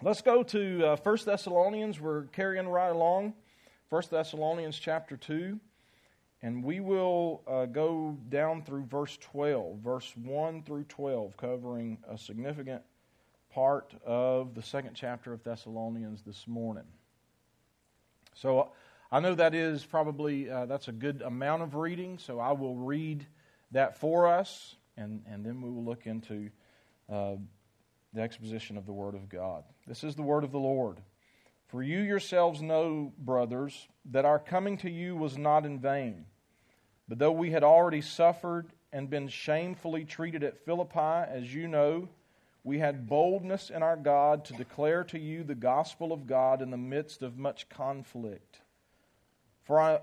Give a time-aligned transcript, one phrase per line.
[0.00, 1.98] Let's go to uh, 1 Thessalonians.
[1.98, 3.34] We're carrying right along.
[3.88, 5.58] 1 Thessalonians chapter 2.
[6.40, 12.16] And we will uh, go down through verse 12, verse 1 through 12, covering a
[12.16, 12.82] significant
[13.52, 16.86] part of the second chapter of Thessalonians this morning.
[18.34, 18.70] So
[19.10, 22.76] I know that is probably, uh, that's a good amount of reading, so I will
[22.76, 23.26] read
[23.72, 26.50] that for us, and, and then we will look into
[27.10, 27.34] uh,
[28.14, 29.64] the exposition of the Word of God.
[29.88, 30.98] This is the Word of the Lord.
[31.68, 36.26] For you yourselves know, brothers, that our coming to you was not in vain.
[37.08, 40.98] But though we had already suffered and been shamefully treated at Philippi,
[41.30, 42.10] as you know,
[42.64, 46.70] we had boldness in our God to declare to you the gospel of God in
[46.70, 48.60] the midst of much conflict.
[49.64, 50.00] For, I,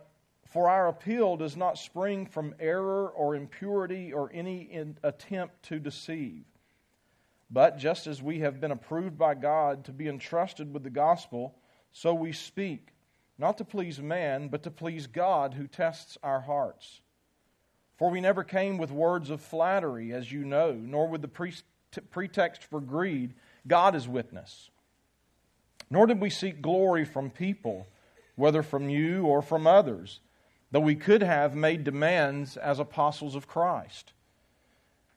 [0.48, 4.72] for our appeal does not spring from error or impurity or any
[5.04, 6.46] attempt to deceive.
[7.50, 11.56] But just as we have been approved by God to be entrusted with the gospel,
[11.92, 12.90] so we speak,
[13.38, 17.02] not to please man, but to please God who tests our hearts.
[17.98, 21.54] For we never came with words of flattery, as you know, nor with the
[22.12, 23.36] pretext for greed.
[23.68, 24.70] God is witness.
[25.90, 27.88] Nor did we seek glory from people,
[28.36, 30.20] whether from you or from others,
[30.72, 34.12] though we could have made demands as apostles of Christ.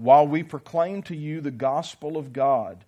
[0.00, 2.86] while we proclaim to you the gospel of God.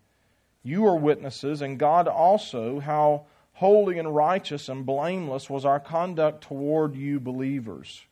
[0.62, 6.44] You are witnesses, and God also, how holy and righteous and blameless was our conduct
[6.44, 8.06] toward you believers.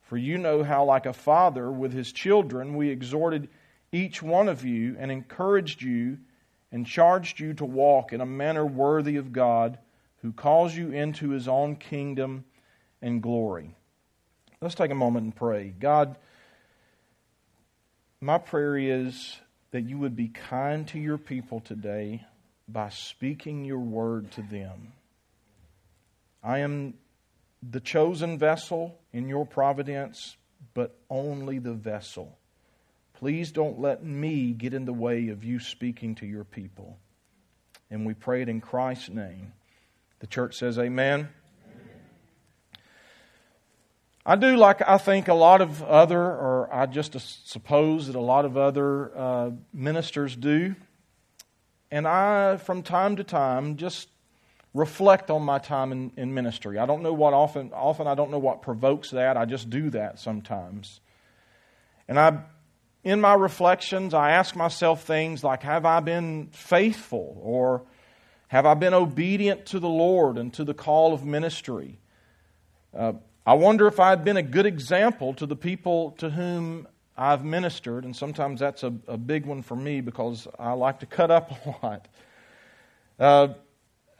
[0.00, 3.50] For you know how, like a father with his children, we exhorted
[3.92, 6.18] each one of you and encouraged you
[6.70, 9.78] and charged you to walk in a manner worthy of God
[10.22, 12.44] who calls you into his own kingdom
[13.02, 13.74] and glory.
[14.62, 15.74] Let's take a moment and pray.
[15.78, 16.16] God,
[18.22, 19.40] my prayer is
[19.72, 22.24] that you would be kind to your people today
[22.68, 24.92] by speaking your word to them.
[26.42, 26.94] I am
[27.68, 30.36] the chosen vessel in your providence,
[30.72, 32.38] but only the vessel.
[33.14, 36.98] Please don't let me get in the way of you speaking to your people.
[37.90, 39.52] And we pray it in Christ's name.
[40.20, 41.28] The church says, Amen.
[44.24, 47.16] I do like I think a lot of other, or I just
[47.50, 50.76] suppose that a lot of other uh, ministers do.
[51.90, 54.08] And I, from time to time, just
[54.74, 56.78] reflect on my time in, in ministry.
[56.78, 59.36] I don't know what often, often I don't know what provokes that.
[59.36, 61.00] I just do that sometimes.
[62.08, 62.38] And I,
[63.04, 67.38] in my reflections, I ask myself things like, have I been faithful?
[67.42, 67.82] Or
[68.48, 71.98] have I been obedient to the Lord and to the call of ministry?
[72.96, 76.86] Uh, I wonder if I've been a good example to the people to whom
[77.16, 81.06] I've ministered, and sometimes that's a, a big one for me because I like to
[81.06, 82.08] cut up a lot.
[83.18, 83.54] Uh,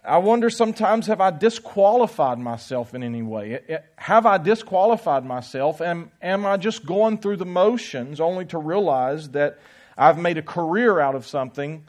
[0.04, 3.60] I wonder sometimes have I disqualified myself in any way?
[3.94, 5.80] Have I disqualified myself?
[5.80, 9.60] Am, am I just going through the motions only to realize that
[9.96, 11.84] I've made a career out of something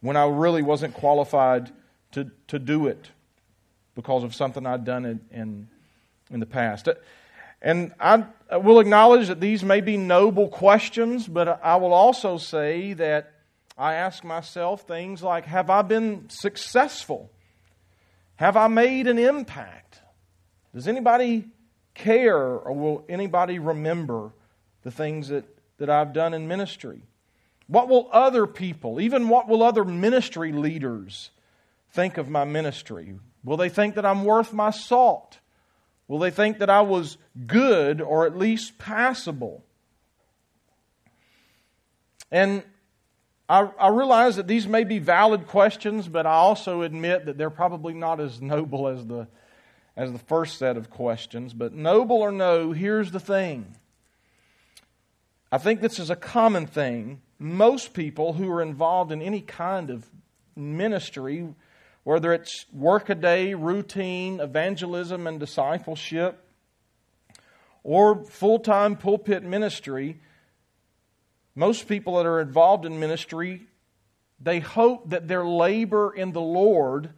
[0.00, 1.72] when I really wasn't qualified
[2.12, 3.08] to, to do it
[3.94, 5.68] because of something I'd done in, in
[6.30, 6.88] in the past.
[7.62, 12.92] And I will acknowledge that these may be noble questions, but I will also say
[12.94, 13.32] that
[13.76, 17.30] I ask myself things like Have I been successful?
[18.36, 20.00] Have I made an impact?
[20.74, 21.46] Does anybody
[21.94, 24.32] care or will anybody remember
[24.82, 25.44] the things that,
[25.78, 27.02] that I've done in ministry?
[27.66, 31.30] What will other people, even what will other ministry leaders
[31.92, 33.14] think of my ministry?
[33.42, 35.38] Will they think that I'm worth my salt?
[36.08, 37.16] Will they think that I was
[37.46, 39.64] good or at least passable?
[42.30, 42.62] And
[43.48, 47.50] I, I, realize that these may be valid questions, but I also admit that they're
[47.50, 49.28] probably not as noble as the,
[49.96, 51.52] as the first set of questions.
[51.52, 53.76] But noble or no, here's the thing.
[55.52, 57.20] I think this is a common thing.
[57.38, 60.10] Most people who are involved in any kind of
[60.56, 61.54] ministry
[62.04, 66.38] whether it's workaday, routine, evangelism, and discipleship,
[67.82, 70.20] or full time pulpit ministry,
[71.54, 73.66] most people that are involved in ministry,
[74.40, 77.10] they hope that their labor in the Lord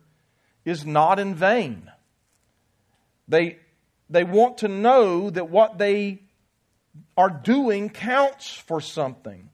[0.64, 1.90] is not in vain.
[3.28, 3.58] They,
[4.08, 6.22] they want to know that what they
[7.16, 9.48] are doing counts for something.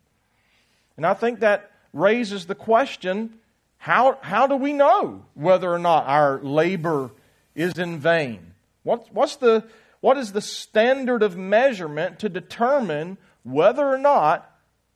[0.97, 3.39] And I think that raises the question
[3.83, 7.11] how, how do we know whether or not our labor
[7.57, 8.55] is in vain?
[8.85, 9.65] What, what's the,
[9.99, 14.49] what is the standard of measurement to determine whether or not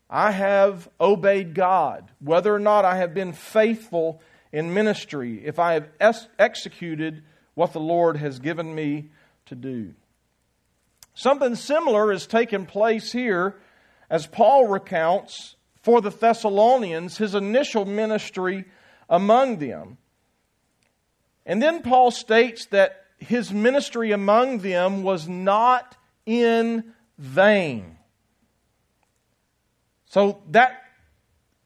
[0.08, 4.22] I have obeyed God, whether or not I have been faithful
[4.52, 7.24] in ministry, if I have ex- executed
[7.54, 9.08] what the Lord has given me
[9.46, 9.94] to do.
[11.12, 13.56] Something similar has taken place here
[14.08, 18.64] as Paul recounts for the Thessalonians his initial ministry
[19.08, 19.99] among them.
[21.44, 27.99] And then Paul states that his ministry among them was not in vain.
[30.06, 30.82] So that,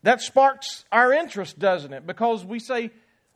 [0.02, 2.06] that sparks our interest, doesn't it?
[2.06, 2.90] Because we say,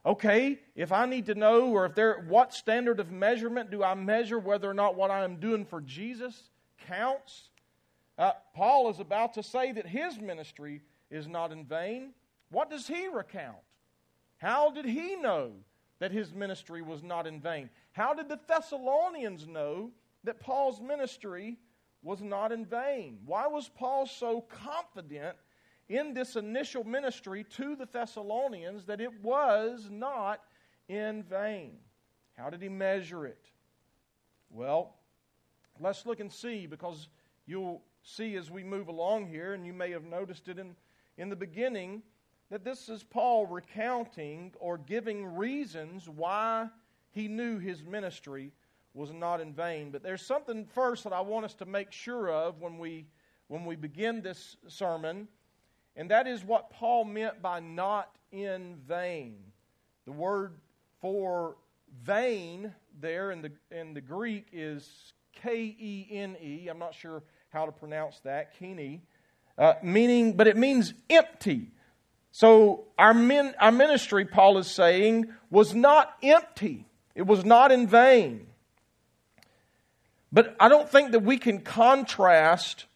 [0.05, 3.95] okay, if I need to know, or if there, what standard of measurement do I
[3.95, 6.51] measure whether or not what I am doing for Jesus
[6.87, 7.49] counts?
[8.19, 12.11] Uh, Paul is about to say that his ministry is not in vain.
[12.51, 13.57] What does he recount?
[14.45, 15.53] How did he know
[16.01, 17.71] that his ministry was not in vain?
[17.93, 19.91] How did the Thessalonians know
[20.23, 21.57] that Paul's ministry
[22.03, 23.21] was not in vain?
[23.25, 25.39] Why was Paul so confident
[25.89, 30.43] in this initial ministry to the Thessalonians that it was not
[30.89, 31.79] in vain?
[32.37, 33.47] How did he measure it?
[34.51, 34.95] Well,
[35.81, 37.09] let's look and see because
[37.47, 40.77] you'll see as we move along here, and you may have noticed it in,
[41.17, 42.03] in the beginning,
[42.51, 46.69] that this is Paul recounting or giving reasons why
[47.11, 48.53] he knew his ministry
[48.93, 49.91] was not in vain.
[49.91, 53.07] But there's something first that I want us to make sure of when we
[53.49, 55.29] when we begin this sermon,
[55.97, 59.37] and that is what Paul meant by not in vain.
[60.07, 60.55] The word
[61.01, 61.57] for
[62.03, 66.69] vain there in the in the Greek is K E N E.
[66.69, 69.01] I'm not sure how to pronounce that, kene,
[69.59, 71.71] uh, meaning, but it means empty.
[72.35, 76.85] So our, min, our ministry, Paul is saying, was not empty.
[77.15, 78.49] It was not in vain.
[80.33, 82.87] But I don't think that we can contrast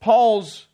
[0.00, 0.66] Paul's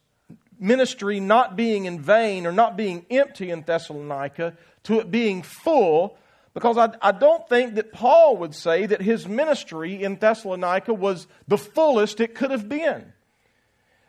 [0.59, 6.19] ministry not being in vain or not being empty in Thessalonica to it being full,
[6.53, 11.29] because I, I, don't think that Paul would say that his ministry in Thessalonica was
[11.47, 13.13] the fullest it could have been.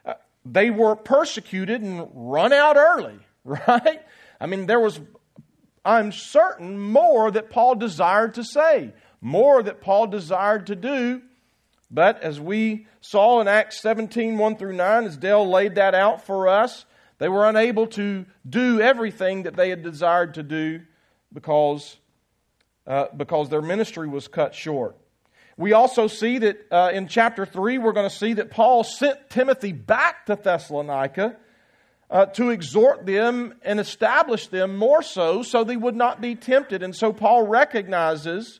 [0.03, 3.19] Uh, they were persecuted and run out early.
[3.67, 4.01] right?
[4.41, 4.99] I mean, there was,
[5.85, 11.21] I'm certain, more that Paul desired to say, more that Paul desired to do.
[11.91, 16.25] But as we saw in Acts 17 1 through 9, as Dale laid that out
[16.25, 16.85] for us,
[17.19, 20.81] they were unable to do everything that they had desired to do
[21.31, 21.97] because,
[22.87, 24.97] uh, because their ministry was cut short.
[25.55, 29.29] We also see that uh, in chapter 3, we're going to see that Paul sent
[29.29, 31.37] Timothy back to Thessalonica
[32.09, 36.83] uh, to exhort them and establish them more so, so they would not be tempted.
[36.83, 38.59] And so Paul recognizes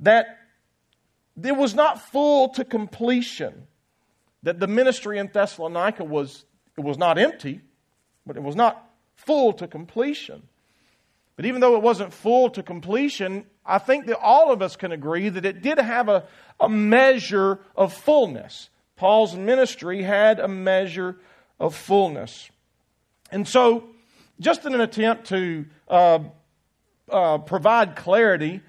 [0.00, 0.38] that
[1.42, 3.66] it was not full to completion,
[4.42, 6.44] that the ministry in Thessalonica was,
[6.76, 7.60] it was not empty,
[8.26, 10.42] but it was not full to completion.
[11.36, 14.92] But even though it wasn't full to completion, I think that all of us can
[14.92, 16.24] agree that it did have a,
[16.60, 18.68] a measure of fullness.
[18.96, 21.16] Paul's ministry had a measure
[21.62, 22.50] of fullness.
[23.30, 23.84] And so,
[24.40, 26.18] just in an attempt to uh,
[27.08, 28.60] uh, provide clarity,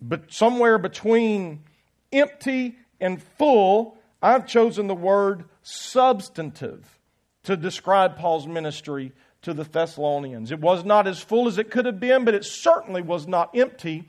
[0.00, 1.64] but somewhere between
[2.12, 6.98] empty and full, I've chosen the word substantive
[7.42, 9.10] to describe Paul's ministry
[9.42, 10.52] to the Thessalonians.
[10.52, 13.56] It was not as full as it could have been, but it certainly was not
[13.56, 14.04] empty.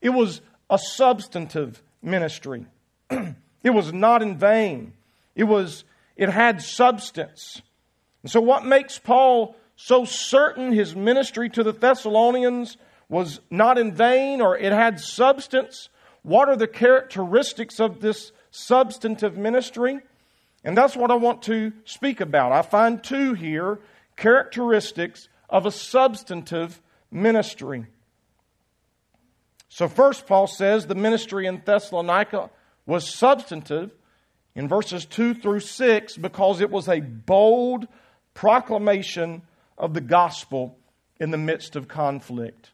[0.00, 0.40] It was
[0.70, 2.64] a substantive ministry.
[3.10, 4.94] it was not in vain.
[5.36, 5.84] It was
[6.20, 7.62] it had substance.
[8.22, 12.76] And so, what makes Paul so certain his ministry to the Thessalonians
[13.08, 15.88] was not in vain or it had substance?
[16.22, 19.98] What are the characteristics of this substantive ministry?
[20.62, 22.52] And that's what I want to speak about.
[22.52, 23.80] I find two here
[24.16, 27.86] characteristics of a substantive ministry.
[29.70, 32.50] So, first, Paul says the ministry in Thessalonica
[32.84, 33.92] was substantive
[34.54, 37.86] in verses 2 through 6 because it was a bold
[38.34, 39.42] proclamation
[39.78, 40.76] of the gospel
[41.18, 42.70] in the midst of conflict.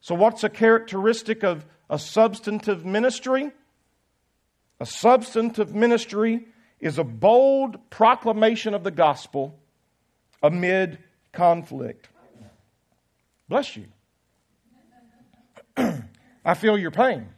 [0.00, 3.50] So, what's a characteristic of a substantive ministry?
[4.80, 6.46] A substantive ministry
[6.80, 9.58] is a bold proclamation of the gospel
[10.42, 10.98] amid
[11.32, 12.08] conflict.
[13.48, 13.86] Bless you.
[16.44, 17.28] I feel your pain.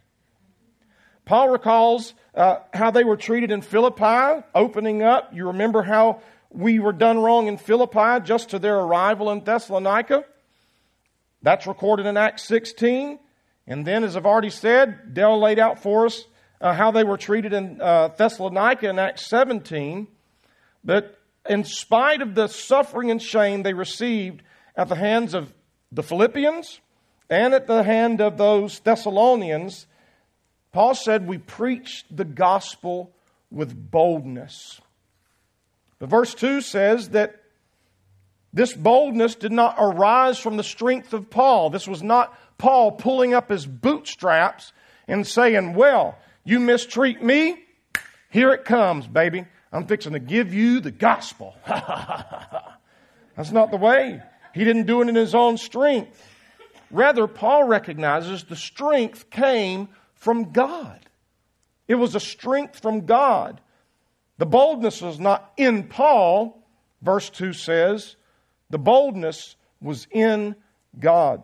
[1.25, 5.35] Paul recalls uh, how they were treated in Philippi, opening up.
[5.35, 10.25] You remember how we were done wrong in Philippi just to their arrival in Thessalonica?
[11.43, 13.19] That's recorded in Acts 16.
[13.67, 16.27] And then, as I've already said, Dell laid out for us
[16.61, 20.07] uh, how they were treated in uh, Thessalonica in Acts 17.
[20.85, 24.43] But in spite of the suffering and shame they received
[24.77, 25.53] at the hands of
[25.91, 26.81] the Philippians
[27.31, 29.87] and at the hand of those Thessalonians,
[30.77, 33.11] Paul said, We preach the gospel
[33.51, 34.79] with boldness.
[35.99, 37.41] But verse 2 says that
[38.53, 41.71] this boldness did not arise from the strength of Paul.
[41.71, 44.75] This was not Paul pulling up his bootstraps
[45.09, 47.57] and saying, Well, you mistreat me,
[48.29, 49.47] here it comes, baby.
[49.73, 51.57] I'm fixing to give you the gospel.
[51.67, 54.21] That's not the way.
[54.53, 56.23] He didn't do it in his own strength.
[56.91, 61.01] Rather, Paul recognizes the strength came from God.
[61.89, 63.61] It was a strength from God.
[64.39, 66.63] The boldness was not in Paul,
[67.01, 68.17] verse 2 says.
[68.71, 70.57] The boldness was in
[70.99, 71.43] God.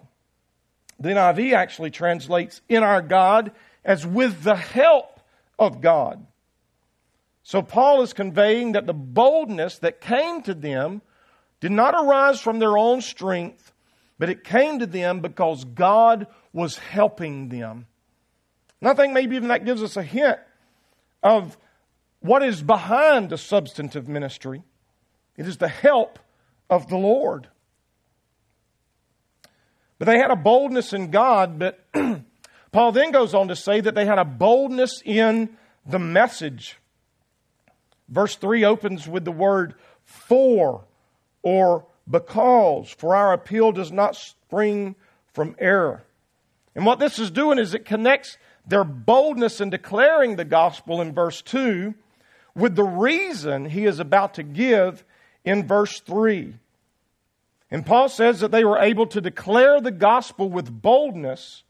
[0.99, 3.53] The NIV actually translates in our God
[3.85, 5.21] as with the help
[5.59, 6.27] of God.
[7.43, 11.03] So Paul is conveying that the boldness that came to them
[11.61, 13.73] did not arise from their own strength,
[14.19, 17.87] but it came to them because God was helping them.
[18.83, 20.41] And I think maybe even that gives us a hint
[21.23, 21.57] of
[22.19, 24.65] what is behind a substantive ministry.
[25.37, 26.19] It is the help
[26.69, 27.47] of the Lord.
[30.01, 31.87] But they had a boldness in God, but
[32.73, 36.77] Paul then goes on to say that they had a boldness in the message.
[38.09, 39.75] Verse 3 opens with the word
[40.05, 40.87] for
[41.43, 44.97] or because, for our appeal does not spring
[45.33, 46.03] from error.
[46.75, 51.13] And what this is doing is it connects their boldness in declaring the gospel in
[51.13, 51.95] verse 2
[52.55, 55.05] with the reason he is about to give
[55.45, 56.55] in verse 3.
[57.71, 61.65] And Paul says that they were able to declare the gospel with boldness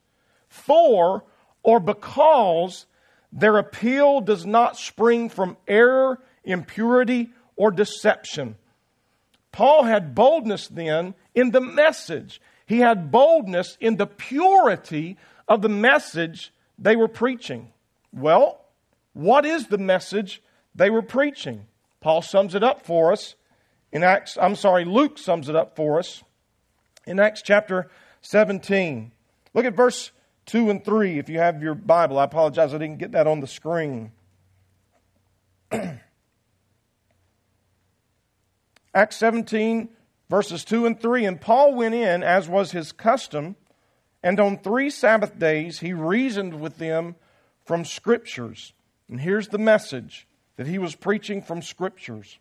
[0.48, 1.24] for
[1.62, 2.86] or because
[3.32, 8.56] their appeal does not spring from error, impurity, or deception.
[9.52, 12.40] Paul had boldness then in the message.
[12.66, 17.72] He had boldness in the purity of the message they were preaching.
[18.12, 18.60] Well,
[19.14, 20.42] what is the message
[20.74, 21.66] they were preaching?
[22.00, 23.36] Paul sums it up for us
[23.92, 26.24] in Acts, I'm sorry, Luke sums it up for us
[27.06, 27.90] in Acts chapter
[28.22, 29.12] 17.
[29.54, 30.12] Look at verse
[30.46, 32.18] 2 and 3 if you have your Bible.
[32.18, 34.12] I apologize, I didn't get that on the screen.
[38.94, 39.90] Acts 17,
[40.30, 41.26] verses 2 and 3.
[41.26, 43.56] And Paul went in, as was his custom,
[44.22, 47.16] and on three Sabbath days he reasoned with them
[47.64, 48.72] from Scriptures.
[49.08, 50.26] And here's the message
[50.56, 52.38] that he was preaching from Scriptures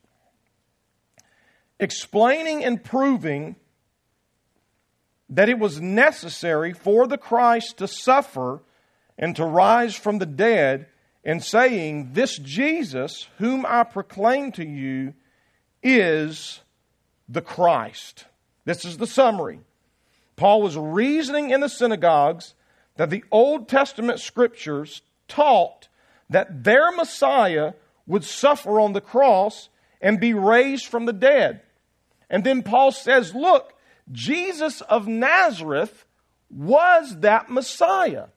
[1.79, 3.55] explaining and proving
[5.27, 8.61] that it was necessary for the Christ to suffer
[9.17, 10.87] and to rise from the dead,
[11.23, 15.13] and saying, This Jesus, whom I proclaim to you,
[15.83, 16.61] is
[17.29, 18.25] the Christ.
[18.65, 19.59] This is the summary.
[20.41, 22.55] Paul was reasoning in the synagogues
[22.95, 25.87] that the Old Testament scriptures taught
[26.31, 27.73] that their Messiah
[28.07, 29.69] would suffer on the cross
[30.01, 31.61] and be raised from the dead.
[32.27, 33.75] And then Paul says, Look,
[34.11, 36.07] Jesus of Nazareth
[36.49, 38.29] was that Messiah.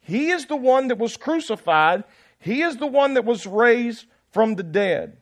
[0.00, 2.04] He is the one that was crucified,
[2.38, 5.18] he is the one that was raised from the dead.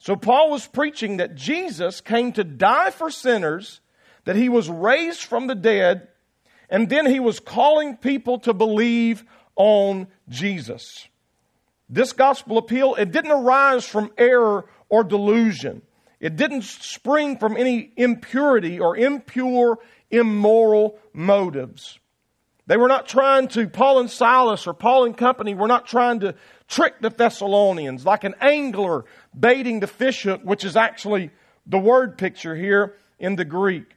[0.00, 3.80] So Paul was preaching that Jesus came to die for sinners,
[4.24, 6.08] that he was raised from the dead,
[6.68, 9.24] and then he was calling people to believe
[9.56, 11.06] on Jesus.
[11.88, 15.82] This gospel appeal, it didn't arise from error or delusion.
[16.20, 19.78] It didn't spring from any impurity or impure,
[20.10, 21.98] immoral motives.
[22.66, 26.20] They were not trying to, Paul and Silas or Paul and company were not trying
[26.20, 26.36] to
[26.68, 29.04] trick the Thessalonians like an angler
[29.38, 31.30] baiting the fish hook, which is actually
[31.66, 33.96] the word picture here in the Greek.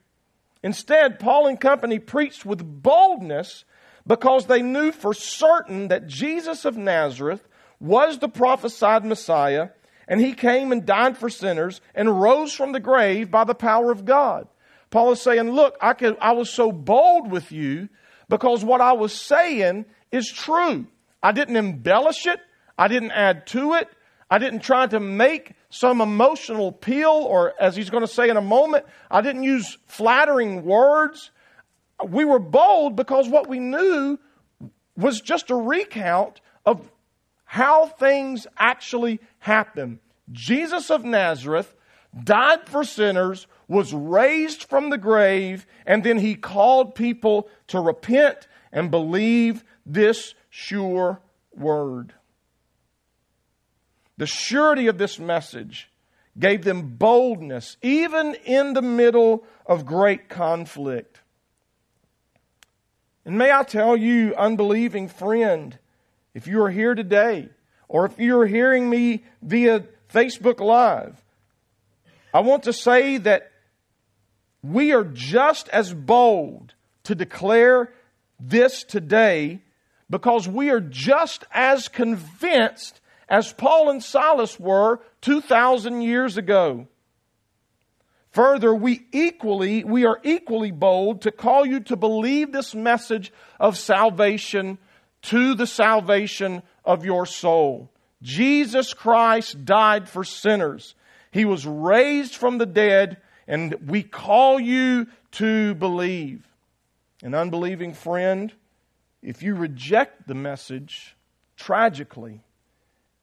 [0.66, 3.66] Instead, Paul and company preached with boldness
[4.08, 7.48] because they knew for certain that Jesus of Nazareth
[7.80, 9.70] was the prophesied Messiah,
[10.08, 13.92] and he came and died for sinners and rose from the grave by the power
[13.92, 14.48] of God.
[14.90, 17.88] Paul is saying, Look, I, could, I was so bold with you
[18.28, 20.88] because what I was saying is true.
[21.22, 22.40] I didn't embellish it.
[22.76, 23.88] I didn't add to it.
[24.32, 28.38] I didn't try to make some emotional appeal, or as he's going to say in
[28.38, 31.32] a moment, I didn't use flattering words.
[32.08, 34.18] We were bold because what we knew
[34.96, 36.82] was just a recount of
[37.44, 40.00] how things actually happen.
[40.32, 41.76] Jesus of Nazareth
[42.24, 48.48] died for sinners, was raised from the grave, and then he called people to repent
[48.72, 51.20] and believe this sure
[51.54, 52.14] word.
[54.18, 55.90] The surety of this message
[56.38, 61.22] gave them boldness, even in the middle of great conflict.
[63.26, 65.78] And may I tell you, unbelieving friend,
[66.34, 67.50] if you are here today,
[67.88, 71.22] or if you're hearing me via Facebook Live,
[72.34, 73.52] I want to say that
[74.62, 77.94] we are just as bold to declare
[78.40, 79.62] this today
[80.10, 86.88] because we are just as convinced as Paul and Silas were 2,000 years ago.
[88.32, 93.78] Further, we equally, we are equally bold to call you to believe this message of
[93.78, 94.78] salvation
[95.24, 97.92] to the salvation of your soul.
[98.22, 100.96] Jesus Christ died for sinners.
[101.32, 103.18] He was raised from the dead,
[103.48, 106.48] and we call you to believe.
[107.24, 108.54] An unbelieving friend,
[109.22, 111.16] if you reject the message,
[111.58, 112.42] tragically,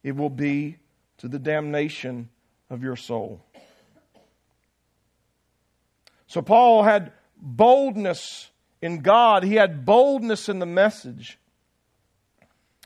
[0.02, 0.76] it will be
[1.18, 2.28] to the damnation
[2.70, 3.44] of your soul.
[6.26, 11.38] So Paul had boldness in God, he had boldness in the message.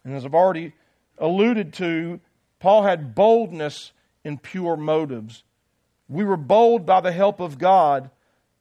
[0.04, 0.72] And as I've already
[1.18, 2.20] alluded to,
[2.58, 3.92] Paul had boldness
[4.24, 5.42] in pure motives.
[6.08, 8.10] We were bold by the help of God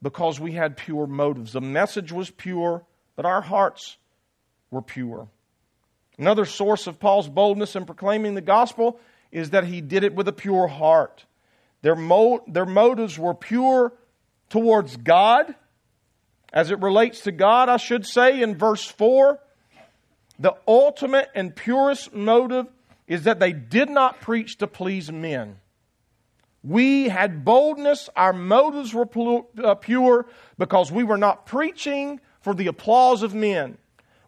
[0.01, 1.53] because we had pure motives.
[1.53, 2.83] The message was pure,
[3.15, 3.97] but our hearts
[4.71, 5.27] were pure.
[6.17, 8.99] Another source of Paul's boldness in proclaiming the gospel
[9.31, 11.25] is that he did it with a pure heart.
[11.81, 13.93] Their, mo- their motives were pure
[14.49, 15.53] towards God.
[16.53, 19.39] As it relates to God, I should say in verse 4,
[20.39, 22.67] the ultimate and purest motive
[23.07, 25.57] is that they did not preach to please men.
[26.63, 29.07] We had boldness, our motives were
[29.63, 30.25] uh, pure
[30.57, 33.77] because we were not preaching for the applause of men.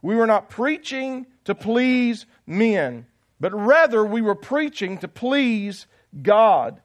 [0.03, 3.07] We were not preaching to please men,
[3.39, 5.87] but rather we were preaching to please
[6.21, 6.81] God.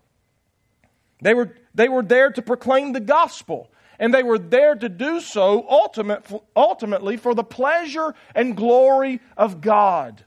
[1.20, 5.20] They were, they were there to proclaim the gospel, and they were there to do
[5.20, 10.24] so ultimate, ultimately for the pleasure and glory of God.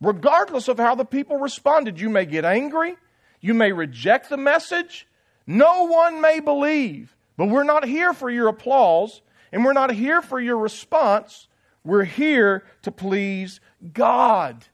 [0.00, 2.96] Regardless of how the people responded, you may get angry,
[3.40, 5.06] you may reject the message,
[5.46, 9.20] no one may believe, but we're not here for your applause,
[9.52, 11.48] and we're not here for your response.
[11.84, 13.60] We're here to please
[13.92, 14.64] God.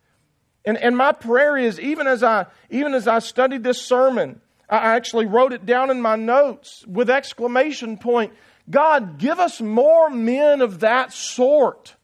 [0.64, 4.96] And, and my prayer is, even as I, even as I studied this sermon, I
[4.96, 8.34] actually wrote it down in my notes with exclamation point.
[8.68, 11.94] God, give us more men of that sort.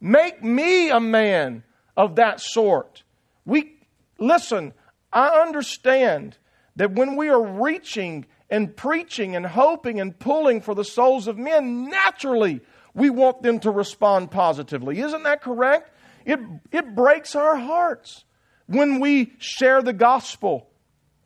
[0.00, 1.62] Make me a man
[1.96, 3.02] of that sort.
[3.44, 3.74] We,
[4.18, 4.72] listen,
[5.12, 6.38] I understand
[6.76, 11.36] that when we are reaching and preaching and hoping and pulling for the souls of
[11.36, 12.62] men, naturally
[12.94, 15.00] we want them to respond positively.
[15.00, 15.90] Isn't that correct?
[16.24, 16.40] It,
[16.72, 18.24] it breaks our hearts
[18.66, 20.68] when we share the gospel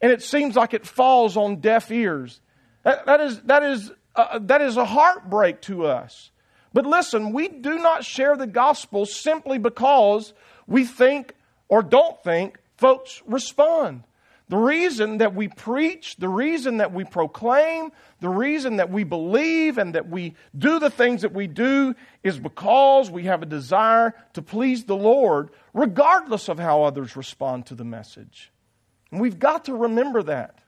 [0.01, 2.41] and it seems like it falls on deaf ears.
[2.83, 6.31] that, that is, that, is, uh, that is a heartbreak to us.
[6.75, 10.35] But listen, we do not share the gospel simply because
[10.67, 11.35] we think
[11.69, 14.05] or don't think folks respond.
[14.49, 19.79] The reason that we preach, the reason that we proclaim, the reason that we believe
[19.79, 24.15] and that we do the things that we do is because we have a desire
[24.35, 28.53] to please the Lord, regardless of how others respond to the message.
[29.11, 30.59] And we've got to remember that.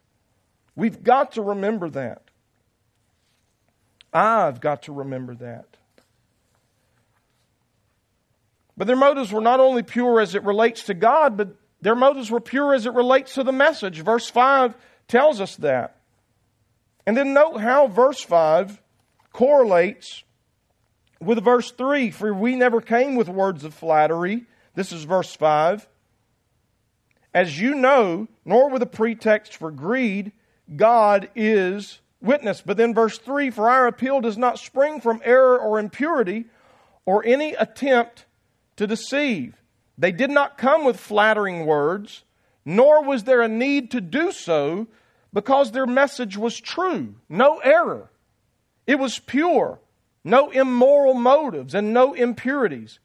[0.74, 2.22] We've got to remember that.
[4.10, 5.76] I've got to remember that.
[8.74, 12.30] But their motives were not only pure as it relates to God, but their motives
[12.30, 14.00] were pure as it relates to the message.
[14.00, 14.74] Verse 5
[15.08, 15.96] tells us that.
[17.06, 18.80] And then note how verse 5
[19.32, 20.24] correlates
[21.20, 24.46] with verse 3 For we never came with words of flattery.
[24.74, 25.86] This is verse 5.
[27.32, 30.32] As you know, nor with a pretext for greed,
[30.74, 32.62] God is witness.
[32.64, 36.46] But then verse 3 For our appeal does not spring from error or impurity
[37.04, 38.24] or any attempt
[38.76, 39.54] to deceive.
[39.98, 42.24] They did not come with flattering words,
[42.64, 44.88] nor was there a need to do so
[45.32, 48.10] because their message was true, no error.
[48.86, 49.80] It was pure,
[50.24, 52.98] no immoral motives and no impurities.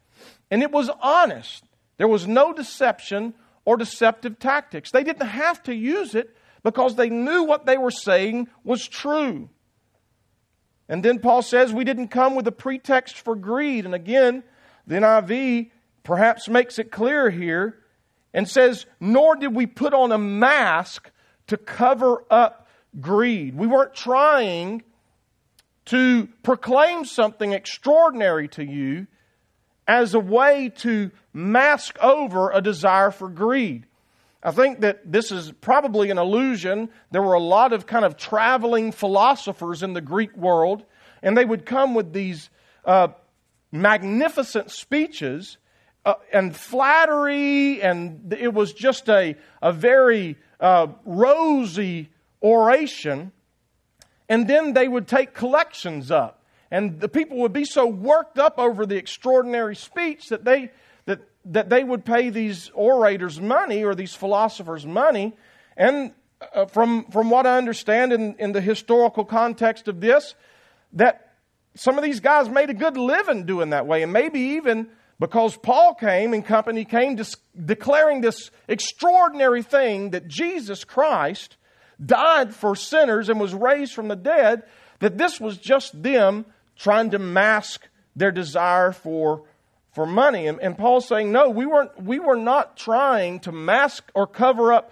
[0.49, 1.63] And it was honest.
[1.97, 4.91] There was no deception or deceptive tactics.
[4.91, 9.49] They didn't have to use it because they knew what they were saying was true.
[10.89, 13.85] And then Paul says we didn't come with a pretext for greed.
[13.85, 14.43] And again,
[14.85, 15.71] the NIV
[16.03, 17.77] perhaps makes it clear here
[18.33, 21.09] and says, Nor did we put on a mask
[21.47, 22.67] to cover up
[22.99, 23.55] greed.
[23.55, 24.83] We weren't trying
[25.85, 29.07] to proclaim something extraordinary to you
[29.87, 33.85] as a way to mask over a desire for greed.
[34.43, 36.89] I think that this is probably an illusion.
[37.11, 40.83] There were a lot of kind of traveling philosophers in the Greek world,
[41.21, 42.49] and they would come with these
[42.85, 43.09] uh,
[43.71, 45.57] magnificent speeches
[46.05, 52.09] uh, and flattery, and it was just a, a very uh, rosy
[52.41, 53.31] oration.
[54.27, 56.43] And then they would take collections up.
[56.71, 60.71] And the people would be so worked up over the extraordinary speech that they,
[61.05, 65.33] that, that they would pay these orators money or these philosophers money.
[65.75, 66.13] And
[66.55, 70.33] uh, from, from what I understand in, in the historical context of this,
[70.93, 71.35] that
[71.75, 74.01] some of these guys made a good living doing that way.
[74.01, 74.89] And maybe even
[75.21, 81.57] because Paul came and company came dis- declaring this extraordinary thing that Jesus Christ
[82.03, 84.63] died for sinners and was raised from the dead,
[84.97, 89.43] that this was just them trying to mask their desire for,
[89.93, 90.47] for money.
[90.47, 94.73] And, and Paul's saying, no, we weren't, we were not trying to mask or cover
[94.73, 94.91] up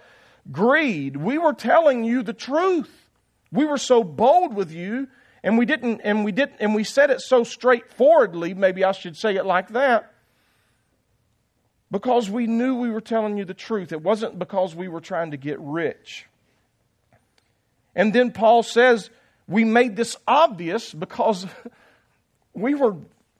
[0.52, 1.16] greed.
[1.16, 3.10] We were telling you the truth.
[3.50, 5.08] We were so bold with you
[5.42, 9.16] and we didn't and we didn't and we said it so straightforwardly maybe i should
[9.16, 10.12] say it like that
[11.90, 13.92] because we knew we were telling you the truth.
[13.92, 16.26] It wasn't because we were trying to get rich.
[17.94, 19.10] And then Paul says,
[19.48, 21.46] we made this obvious because
[22.54, 22.96] we were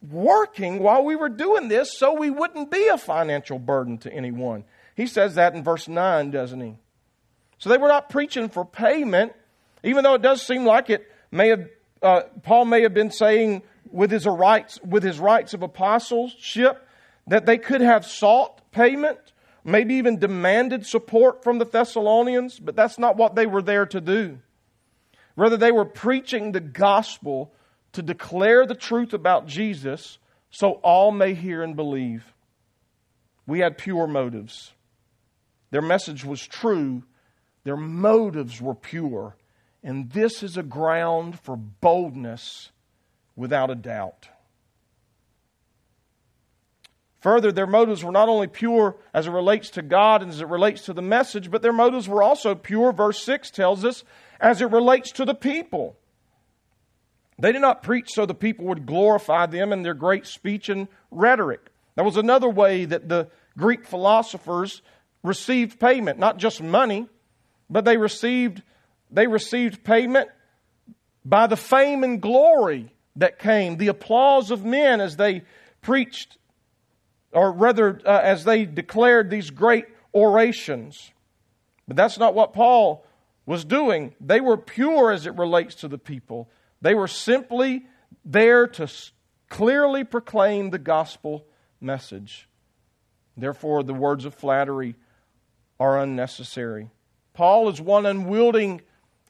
[0.09, 4.65] working while we were doing this so we wouldn't be a financial burden to anyone.
[4.97, 6.77] He says that in verse 9, doesn't he?
[7.59, 9.33] So they were not preaching for payment,
[9.85, 11.69] even though it does seem like it may have,
[12.03, 16.87] uh, Paul may have been saying with his rights, with his rights of apostleship,
[17.31, 19.33] that they could have sought payment,
[19.64, 24.01] maybe even demanded support from the Thessalonians, but that's not what they were there to
[24.01, 24.40] do.
[25.37, 27.55] Rather, they were preaching the gospel
[27.93, 30.19] to declare the truth about Jesus
[30.51, 32.35] so all may hear and believe.
[33.47, 34.73] We had pure motives.
[35.71, 37.05] Their message was true,
[37.62, 39.37] their motives were pure.
[39.85, 42.73] And this is a ground for boldness
[43.37, 44.29] without a doubt.
[47.20, 50.48] Further, their motives were not only pure as it relates to God and as it
[50.48, 54.04] relates to the message, but their motives were also pure, verse 6 tells us,
[54.40, 55.96] as it relates to the people.
[57.38, 60.88] They did not preach so the people would glorify them in their great speech and
[61.11, 61.61] rhetoric.
[61.96, 64.80] That was another way that the Greek philosophers
[65.22, 67.06] received payment, not just money,
[67.68, 68.62] but they received,
[69.11, 70.28] they received payment
[71.24, 75.42] by the fame and glory that came, the applause of men as they
[75.83, 76.38] preached
[77.33, 81.12] or rather, uh, as they declared these great orations.
[81.87, 83.05] But that's not what Paul
[83.47, 84.14] was doing.
[84.21, 87.87] They were pure as it relates to the people, they were simply
[88.25, 88.88] there to
[89.49, 91.45] clearly proclaim the gospel
[91.81, 92.49] message.
[93.37, 94.95] Therefore, the words of flattery
[95.79, 96.90] are unnecessary.
[97.33, 98.83] Paul, as one unwielding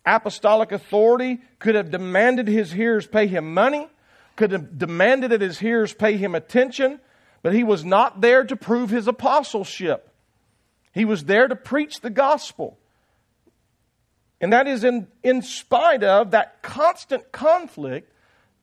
[0.05, 3.89] apostolic authority, could have demanded his hearers pay him money,
[4.37, 7.01] could have demanded that his hearers pay him attention,
[7.43, 10.11] but he was not there to prove his apostleship.
[10.93, 12.79] He was there to preach the gospel.
[14.41, 18.13] And that is in, in spite of that constant conflict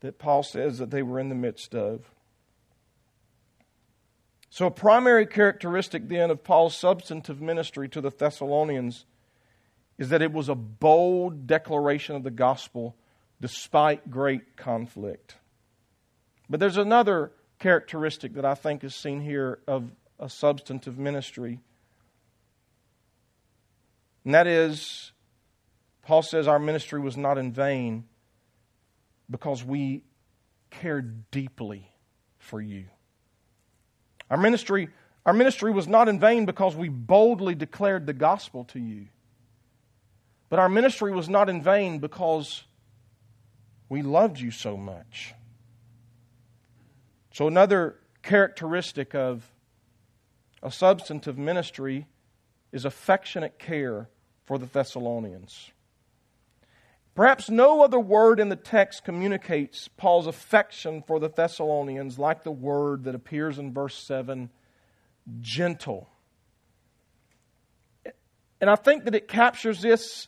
[0.01, 2.09] that Paul says that they were in the midst of.
[4.49, 9.05] So, a primary characteristic then of Paul's substantive ministry to the Thessalonians
[9.97, 12.95] is that it was a bold declaration of the gospel
[13.39, 15.35] despite great conflict.
[16.49, 21.60] But there's another characteristic that I think is seen here of a substantive ministry.
[24.26, 25.12] And that is,
[26.04, 28.06] Paul says our ministry was not in vain
[29.30, 30.04] because we
[30.70, 31.89] cared deeply
[32.38, 32.86] for you.
[34.30, 34.89] Our ministry,
[35.26, 39.08] our ministry was not in vain because we boldly declared the gospel to you.
[40.50, 42.63] But our ministry was not in vain because
[43.89, 45.34] we loved you so much.
[47.38, 49.47] So, another characteristic of
[50.63, 52.08] a substantive ministry
[52.71, 54.10] is affectionate care
[54.45, 55.69] for the Thessalonians.
[57.13, 62.50] Perhaps no other word in the text communicates Paul's affection for the Thessalonians like the
[62.50, 64.50] word that appears in verse 7
[65.39, 66.10] gentle.
[68.60, 70.28] And I think that it captures this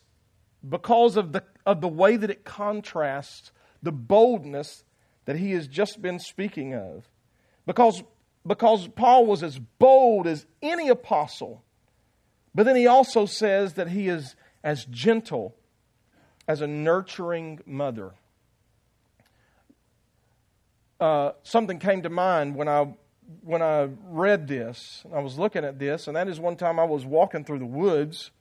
[0.68, 3.50] because of the, of the way that it contrasts
[3.82, 4.84] the boldness
[5.30, 7.08] that he has just been speaking of.
[7.64, 8.02] Because
[8.44, 11.62] because Paul was as bold as any apostle.
[12.52, 15.54] But then he also says that he is as gentle
[16.48, 18.14] as a nurturing mother.
[20.98, 22.92] Uh, something came to mind when I
[23.42, 25.02] when I read this.
[25.04, 27.60] And I was looking at this, and that is one time I was walking through
[27.60, 28.32] the woods,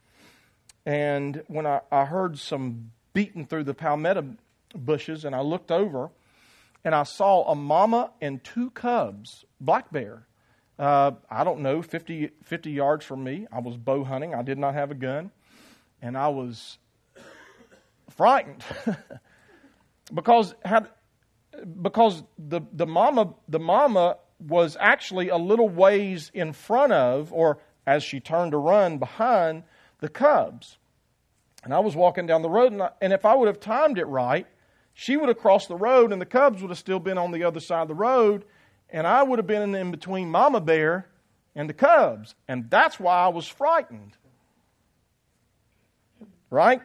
[0.88, 4.38] and when I, I heard some beating through the palmetto
[4.73, 6.10] bushes, and I looked over,
[6.83, 10.25] and I saw a mama and two cubs, black bear.
[10.77, 13.47] Uh, I don't know, 50, 50 yards from me.
[13.51, 14.33] I was bow hunting.
[14.33, 15.31] I did not have a gun.
[16.01, 16.77] And I was
[18.09, 18.63] frightened
[20.13, 20.87] because had,
[21.81, 27.59] because the, the mama the mama was actually a little ways in front of or
[27.85, 29.63] as she turned to run behind
[29.99, 30.77] the cubs
[31.63, 33.97] and i was walking down the road and, I, and if i would have timed
[33.97, 34.47] it right
[34.99, 37.45] she would have crossed the road, and the cubs would have still been on the
[37.45, 38.43] other side of the road,
[38.89, 41.07] and I would have been in between Mama Bear
[41.55, 42.35] and the cubs.
[42.49, 44.17] And that's why I was frightened.
[46.49, 46.81] Right?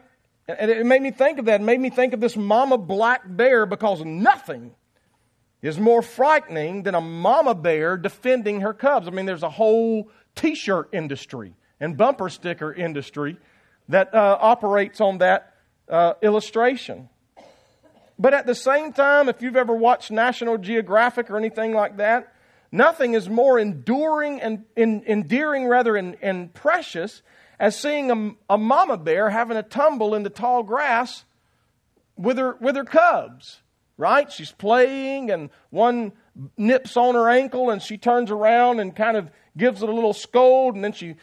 [0.47, 1.59] And it made me think of that.
[1.59, 4.73] It made me think of this mama black bear because nothing
[5.61, 9.09] is more frightening than a mama bear defending her cubs.
[9.09, 13.35] I mean, there's a whole t shirt industry and bumper sticker industry
[13.89, 15.53] that uh, operates on that
[15.89, 17.09] uh, illustration.
[18.17, 22.33] But at the same time, if you've ever watched National Geographic or anything like that,
[22.71, 27.21] nothing is more enduring and in, endearing rather and, and precious
[27.59, 31.25] as seeing a, a mama bear having a tumble in the tall grass
[32.15, 33.61] with her with her cubs.
[33.97, 34.29] Right?
[34.29, 36.11] She's playing and one
[36.57, 40.11] nips on her ankle and she turns around and kind of gives it a little
[40.11, 41.15] scold and then she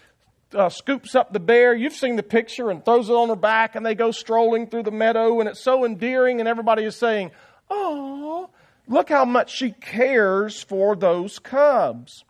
[0.54, 1.74] uh, scoops up the bear.
[1.74, 4.84] You've seen the picture and throws it on her back, and they go strolling through
[4.84, 7.30] the meadow, and it's so endearing, and everybody is saying,
[7.70, 8.50] Oh,
[8.86, 12.24] look how much she cares for those cubs.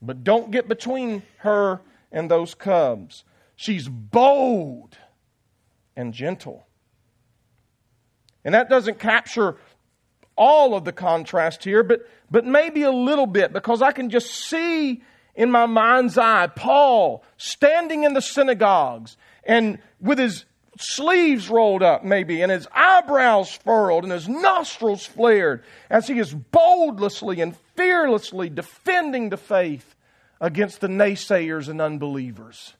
[0.00, 1.80] But don't get between her
[2.12, 3.24] and those cubs.
[3.56, 4.96] She's bold
[5.96, 6.66] and gentle.
[8.44, 9.56] And that doesn't capture
[10.36, 14.30] all of the contrast here, but, but maybe a little bit, because I can just
[14.30, 15.02] see
[15.34, 20.44] in my mind's eye Paul standing in the synagogues and with his
[20.78, 26.34] sleeves rolled up, maybe, and his eyebrows furrowed and his nostrils flared as he is
[26.34, 29.94] boldlessly and fearlessly defending the faith
[30.40, 32.74] against the naysayers and unbelievers.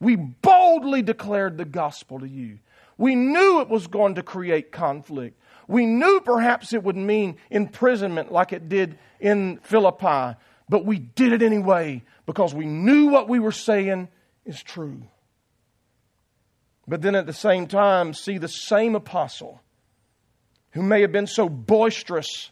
[0.00, 2.58] We boldly declared the gospel to you.
[2.96, 5.38] We knew it was going to create conflict.
[5.66, 10.36] We knew perhaps it would mean imprisonment like it did in Philippi
[10.68, 14.08] but we did it anyway because we knew what we were saying
[14.44, 15.02] is true.
[16.86, 19.60] But then at the same time, see the same apostle
[20.70, 22.50] who may have been so boisterous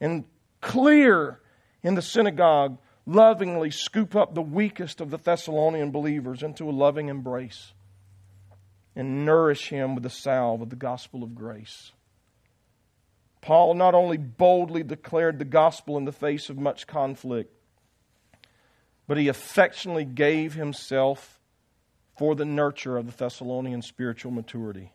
[0.00, 0.24] and
[0.60, 1.40] clear
[1.82, 7.08] in the synagogue lovingly scoop up the weakest of the Thessalonian believers into a loving
[7.08, 7.72] embrace
[8.94, 11.92] and nourish him with the salve of the gospel of grace.
[13.40, 17.52] Paul not only boldly declared the gospel in the face of much conflict,
[19.06, 21.40] but he affectionately gave himself
[22.16, 24.92] for the nurture of the Thessalonian spiritual maturity.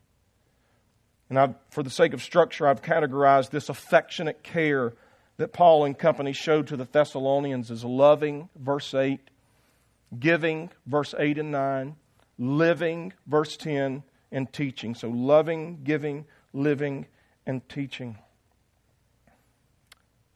[1.29, 4.93] And I've, for the sake of structure, I've categorized this affectionate care
[5.37, 9.19] that Paul and company showed to the Thessalonians as loving, verse 8,
[10.19, 11.95] giving, verse 8 and 9,
[12.37, 14.93] living, verse 10, and teaching.
[14.93, 17.07] So loving, giving, living,
[17.47, 18.17] and teaching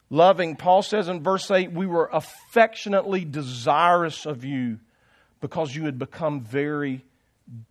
[0.09, 0.55] loving.
[0.55, 4.79] Paul says in verse 8, we were affectionately desirous of you
[5.41, 7.03] because you had become very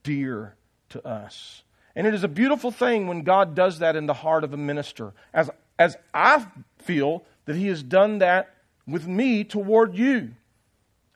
[0.02, 0.54] dear
[0.90, 1.62] to us.
[1.94, 4.58] And it is a beautiful thing when God does that in the heart of a
[4.58, 5.14] minister.
[5.32, 6.46] As, as I
[6.78, 8.54] feel that He has done that
[8.86, 10.32] with me toward you.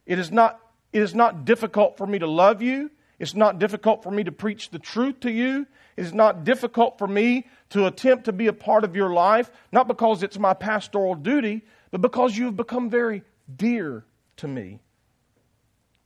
[0.06, 0.58] It is not,
[0.92, 2.90] it is not difficult for me to love you.
[3.18, 5.66] It's not difficult for me to preach the truth to you.
[5.96, 9.88] It's not difficult for me to attempt to be a part of your life, not
[9.88, 13.22] because it's my pastoral duty, but because you have become very
[13.54, 14.04] dear
[14.36, 14.80] to me.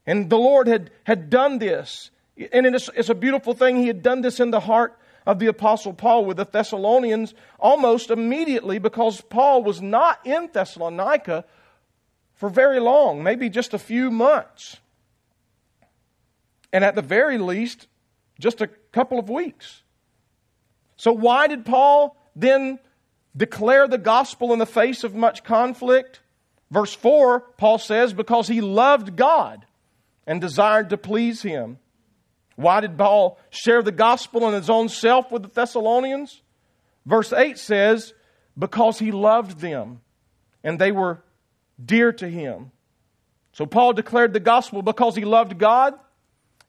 [0.05, 2.11] And the Lord had, had done this.
[2.51, 3.77] And it's, it's a beautiful thing.
[3.77, 8.11] He had done this in the heart of the Apostle Paul with the Thessalonians almost
[8.11, 11.45] immediately because Paul was not in Thessalonica
[12.35, 14.77] for very long, maybe just a few months.
[16.71, 17.87] And at the very least,
[18.39, 19.83] just a couple of weeks.
[20.95, 22.79] So, why did Paul then
[23.35, 26.21] declare the gospel in the face of much conflict?
[26.71, 29.65] Verse 4, Paul says, because he loved God
[30.25, 31.77] and desired to please him.
[32.55, 36.41] Why did Paul share the gospel in his own self with the Thessalonians?
[37.05, 38.13] Verse 8 says,
[38.57, 39.99] because he loved them
[40.63, 41.21] and they were
[41.83, 42.71] dear to him.
[43.51, 45.93] So Paul declared the gospel because he loved God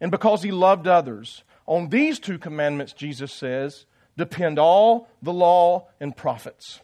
[0.01, 1.45] and because he loved others.
[1.67, 6.81] On these two commandments, Jesus says, depend all the law and prophets.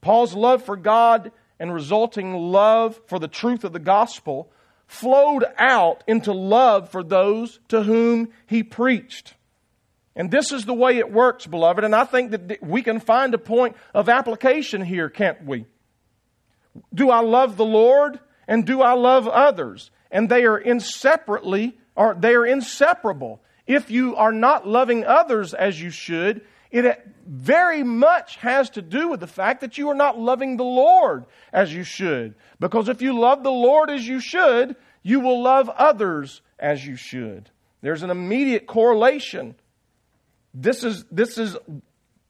[0.00, 4.50] Paul's love for God and resulting love for the truth of the gospel
[4.86, 9.34] flowed out into love for those to whom he preached.
[10.14, 11.84] And this is the way it works, beloved.
[11.84, 15.66] And I think that we can find a point of application here, can't we?
[16.92, 19.90] Do I love the Lord and do I love others?
[20.10, 23.40] And they are inseparably, or they are inseparable.
[23.66, 29.08] If you are not loving others as you should, it very much has to do
[29.08, 32.34] with the fact that you are not loving the Lord as you should.
[32.58, 36.96] Because if you love the Lord as you should, you will love others as you
[36.96, 37.50] should.
[37.82, 39.54] There's an immediate correlation.
[40.54, 41.56] This is, this is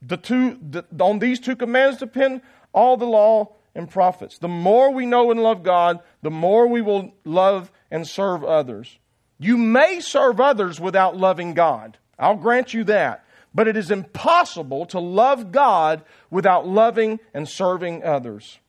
[0.01, 2.42] the two, the, on these two commands depend
[2.73, 4.38] all the law and prophets.
[4.38, 8.99] The more we know and love God, the more we will love and serve others.
[9.42, 11.98] You may serve others without loving God.
[12.16, 13.24] I'll grant you that.
[13.52, 18.61] But it is impossible to love God without loving and serving others.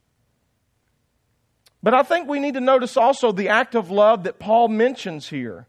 [1.83, 5.29] But I think we need to notice also the act of love that Paul mentions
[5.29, 5.67] here.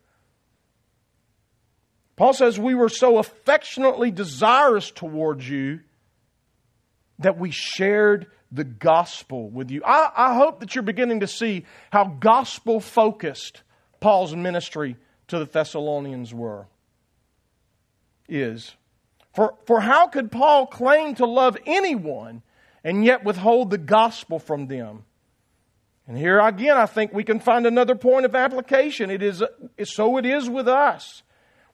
[2.16, 5.80] Paul says, We were so affectionately desirous towards you
[7.18, 9.82] that we shared the gospel with you.
[9.84, 13.63] I, I hope that you're beginning to see how gospel focused
[14.04, 16.66] Paul's ministry to the Thessalonians were,
[18.28, 18.76] is.
[19.32, 22.42] For, for how could Paul claim to love anyone
[22.84, 25.06] and yet withhold the gospel from them?
[26.06, 29.08] And here again, I think we can find another point of application.
[29.10, 29.42] It is,
[29.84, 31.22] so it is with us.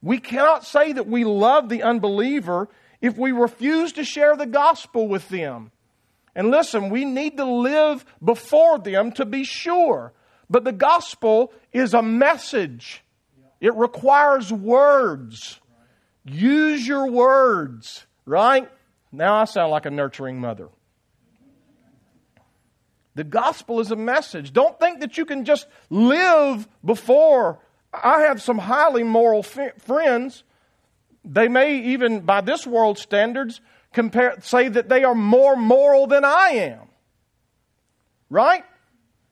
[0.01, 2.69] We cannot say that we love the unbeliever
[3.01, 5.73] if we refuse to share the gospel with them.
[6.37, 10.13] And listen, we need to live before them to be sure.
[10.51, 13.05] But the gospel is a message,
[13.61, 15.61] it requires words.
[16.25, 18.71] Use your words, right?
[19.11, 20.69] Now I sound like a nurturing mother.
[23.15, 24.53] The gospel is a message.
[24.53, 27.59] Don't think that you can just live before.
[27.93, 30.45] I have some highly moral f- friends.
[31.25, 33.61] They may even, by this world's standards,
[33.93, 36.89] compare, say that they are more moral than I am.
[38.29, 38.65] Right?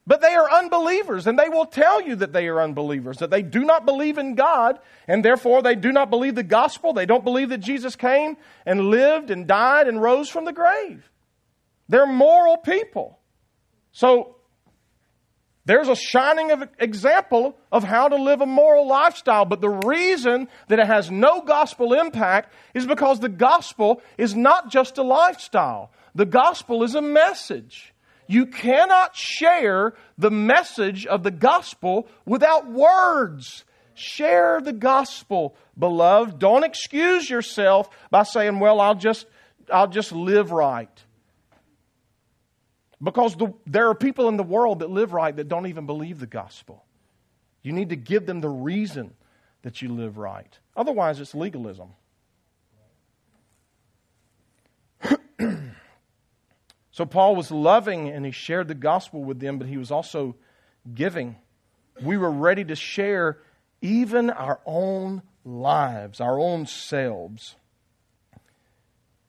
[0.09, 3.43] But they are unbelievers, and they will tell you that they are unbelievers, that they
[3.43, 6.95] do not believe in God, and therefore they do not believe the gospel.
[6.95, 11.11] They don't believe that Jesus came and lived and died and rose from the grave.
[11.91, 13.19] They're moral people.
[13.93, 14.37] So
[15.67, 19.45] there's a shining example of how to live a moral lifestyle.
[19.45, 24.71] But the reason that it has no gospel impact is because the gospel is not
[24.71, 27.93] just a lifestyle, the gospel is a message.
[28.29, 33.65] You cannot share the message of the gospel without words.
[33.95, 36.39] Share the gospel, beloved.
[36.39, 39.27] Don't excuse yourself by saying, well, I'll just,
[39.73, 40.91] I'll just live right.
[43.03, 46.21] Because the, there are people in the world that live right that don't even believe
[46.21, 46.85] the gospel.
[47.63, 49.15] You need to give them the reason
[49.63, 50.59] that you live right.
[50.77, 51.89] Otherwise, it's legalism.
[56.99, 60.35] so, Paul was loving and he shared the gospel with them, but he was also
[60.97, 61.37] giving.
[62.03, 63.39] We were ready to share
[63.81, 67.55] even our own lives, our own selves.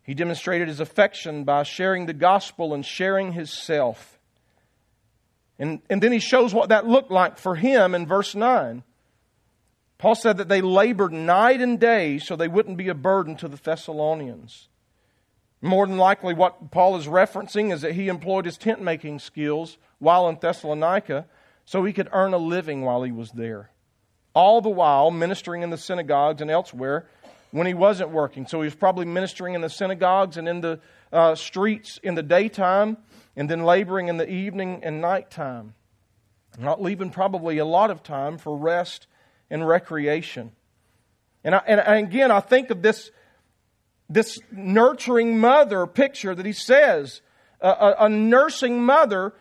[0.02, 4.18] He demonstrated his affection by sharing the gospel and sharing his self.
[5.60, 8.82] And, and then he shows what that looked like for him in verse 9.
[10.00, 13.48] Paul said that they labored night and day so they wouldn't be a burden to
[13.48, 14.69] the Thessalonians.
[15.62, 19.78] More than likely, what Paul is referencing is that he employed his tent making skills
[20.00, 21.26] while in Thessalonica
[21.66, 23.70] so he could earn a living while he was there.
[24.34, 27.08] All the while ministering in the synagogues and elsewhere
[27.52, 28.48] when he wasn't working.
[28.48, 30.80] So he was probably ministering in the synagogues and in the
[31.12, 32.98] uh, streets in the daytime
[33.36, 35.74] and then laboring in the evening and nighttime.
[36.58, 39.08] Not leaving probably a lot of time for rest
[39.50, 40.52] and recreation.
[41.44, 43.12] And, I, and again, I think of this,
[44.10, 47.22] this nurturing mother picture that he says
[47.62, 49.34] a, a nursing mother,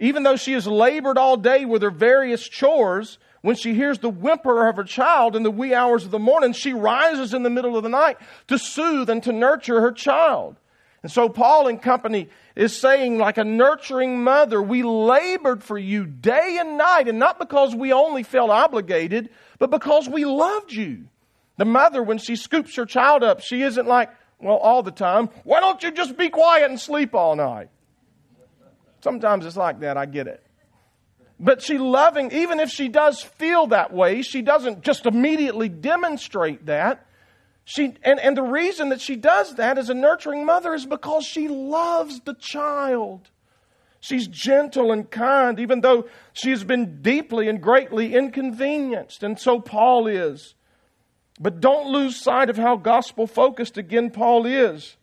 [0.00, 4.10] even though she has labored all day with her various chores, when she hears the
[4.10, 7.50] whimper of her child in the wee hours of the morning, she rises in the
[7.50, 8.16] middle of the night
[8.48, 10.56] to soothe and to nurture her child.
[11.02, 16.06] And so Paul and company is saying, like a nurturing mother, we labored for you
[16.06, 21.08] day and night, and not because we only felt obligated, but because we loved you.
[21.56, 25.28] The mother, when she scoops her child up, she isn't like, well, all the time,
[25.44, 27.68] why don't you just be quiet and sleep all night?
[29.02, 30.42] Sometimes it's like that, I get it.
[31.38, 36.66] But she loving, even if she does feel that way, she doesn't just immediately demonstrate
[36.66, 37.06] that.
[37.64, 41.24] She, and, and the reason that she does that as a nurturing mother is because
[41.24, 43.30] she loves the child.
[44.00, 49.22] She's gentle and kind, even though she's been deeply and greatly inconvenienced.
[49.22, 50.54] And so Paul is.
[51.40, 54.96] But don't lose sight of how gospel focused again Paul is.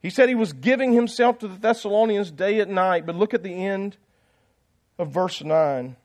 [0.00, 3.42] He said he was giving himself to the Thessalonians day and night, but look at
[3.42, 3.96] the end
[4.98, 5.96] of verse 9.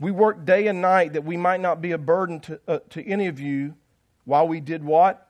[0.00, 3.06] We worked day and night that we might not be a burden to, uh, to
[3.06, 3.74] any of you
[4.24, 5.28] while we did what?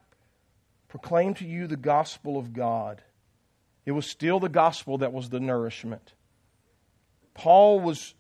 [0.89, 3.03] Proclaim to you the gospel of God.
[3.85, 6.15] It was still the gospel that was the nourishment.
[7.35, 8.15] Paul was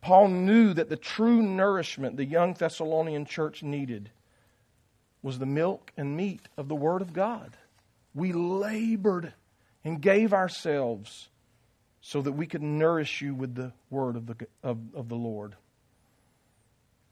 [0.00, 4.10] Paul knew that the true nourishment the young Thessalonian church needed
[5.22, 7.56] was the milk and meat of the Word of God.
[8.14, 9.32] We labored
[9.84, 11.28] and gave ourselves
[12.00, 15.56] so that we could nourish you with the Word of the, of, of the Lord.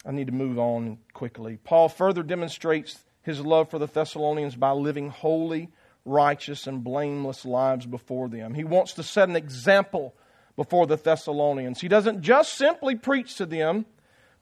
[0.07, 1.59] I need to move on quickly.
[1.65, 5.71] Paul further demonstrates his love for the Thessalonians by living holy,
[6.05, 8.55] righteous, and blameless lives before them.
[8.55, 10.15] He wants to set an example
[10.57, 11.81] before the Thessalonians.
[11.81, 13.87] He doesn't just simply preach to them,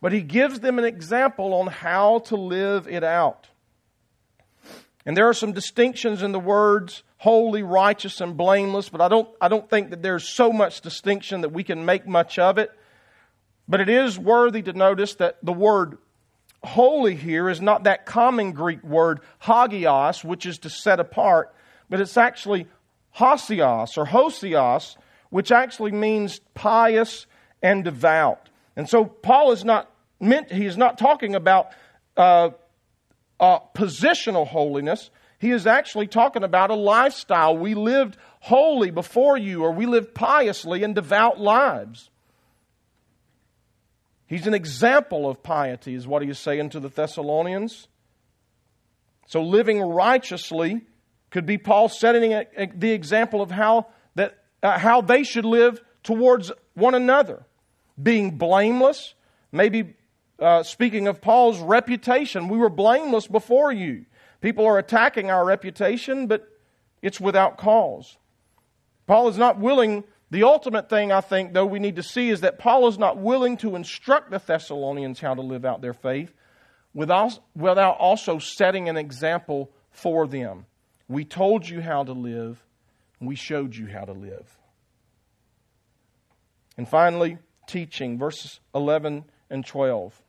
[0.00, 3.48] but he gives them an example on how to live it out.
[5.04, 9.28] And there are some distinctions in the words holy, righteous, and blameless, but I don't,
[9.40, 12.72] I don't think that there's so much distinction that we can make much of it.
[13.68, 15.98] But it is worthy to notice that the word
[16.64, 21.54] holy here is not that common Greek word hagios, which is to set apart,
[21.88, 22.66] but it's actually
[23.12, 24.96] hosios or hosios,
[25.32, 27.26] which actually means pious
[27.62, 28.50] and devout.
[28.76, 31.68] And so Paul is not meant, he is not talking about
[32.18, 32.50] uh,
[33.40, 35.10] uh, positional holiness.
[35.38, 37.56] He is actually talking about a lifestyle.
[37.56, 42.10] We lived holy before you, or we lived piously and devout lives.
[44.26, 47.88] He's an example of piety, is what he is saying to the Thessalonians.
[49.28, 50.82] So living righteously
[51.30, 52.44] could be Paul setting
[52.76, 53.86] the example of how
[54.62, 57.44] uh, how they should live towards one another.
[58.02, 59.14] Being blameless,
[59.50, 59.94] maybe
[60.38, 64.06] uh, speaking of Paul's reputation, we were blameless before you.
[64.40, 66.48] People are attacking our reputation, but
[67.00, 68.16] it's without cause.
[69.06, 72.40] Paul is not willing, the ultimate thing I think, though, we need to see is
[72.40, 76.32] that Paul is not willing to instruct the Thessalonians how to live out their faith
[76.94, 80.66] without, without also setting an example for them.
[81.08, 82.64] We told you how to live,
[83.26, 84.58] we showed you how to live.
[86.76, 90.20] And finally, teaching, verses 11 and 12.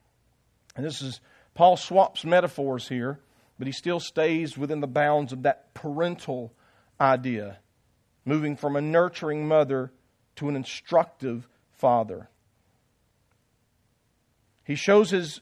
[0.75, 1.19] And this is,
[1.53, 3.19] Paul swaps metaphors here,
[3.57, 6.53] but he still stays within the bounds of that parental
[6.99, 7.59] idea,
[8.25, 9.91] moving from a nurturing mother
[10.35, 12.29] to an instructive father.
[14.63, 15.41] He shows his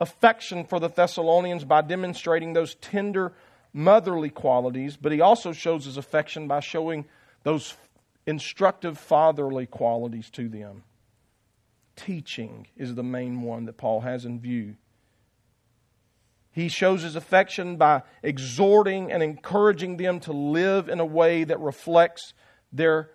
[0.00, 3.32] affection for the Thessalonians by demonstrating those tender
[3.76, 7.04] motherly qualities, but he also shows his affection by showing
[7.42, 7.74] those
[8.26, 10.82] instructive fatherly qualities to them.
[11.94, 14.76] Teaching is the main one that Paul has in view.
[16.52, 21.60] He shows his affection by exhorting and encouraging them to live in a way that
[21.60, 22.32] reflects
[22.72, 23.10] their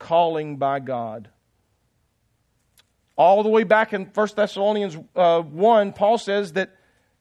[0.00, 1.28] calling by God.
[3.16, 6.74] All the way back in 1 Thessalonians uh, 1, Paul says that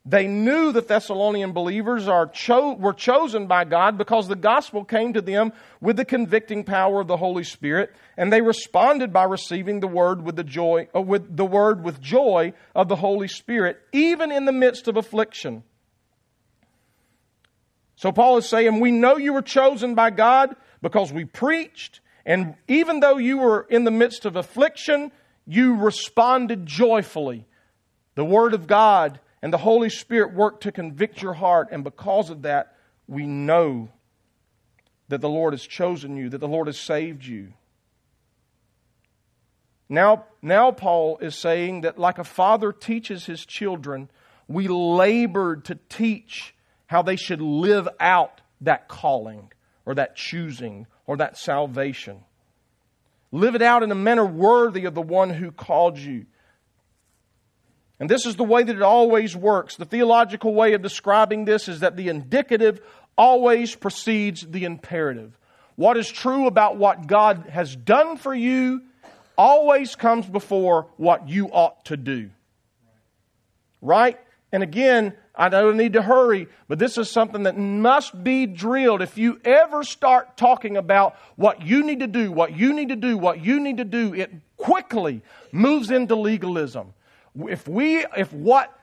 [0.09, 5.13] they knew the Thessalonian believers are cho- were chosen by God because the gospel came
[5.13, 9.81] to them with the convicting power of the Holy Spirit, and they responded by receiving
[9.81, 13.79] the word with the joy, uh, with the word with joy of the Holy Spirit,
[13.93, 15.61] even in the midst of affliction.
[17.95, 22.55] So Paul is saying, we know you were chosen by God because we preached, and
[22.67, 25.11] even though you were in the midst of affliction,
[25.45, 27.45] you responded joyfully.
[28.15, 31.69] The word of God and the Holy Spirit worked to convict your heart.
[31.71, 32.75] And because of that,
[33.07, 33.89] we know
[35.07, 37.53] that the Lord has chosen you, that the Lord has saved you.
[39.87, 44.09] Now, now Paul is saying that like a father teaches his children,
[44.47, 46.53] we labored to teach
[46.87, 49.51] how they should live out that calling
[49.85, 52.23] or that choosing or that salvation.
[53.31, 56.25] Live it out in a manner worthy of the one who called you.
[57.99, 59.75] And this is the way that it always works.
[59.75, 62.81] The theological way of describing this is that the indicative
[63.17, 65.37] always precedes the imperative.
[65.75, 68.81] What is true about what God has done for you
[69.37, 72.29] always comes before what you ought to do.
[73.81, 74.19] Right?
[74.51, 79.01] And again, I don't need to hurry, but this is something that must be drilled.
[79.01, 82.97] If you ever start talking about what you need to do, what you need to
[82.97, 85.21] do, what you need to do, it quickly
[85.53, 86.93] moves into legalism.
[87.47, 88.77] If we, if what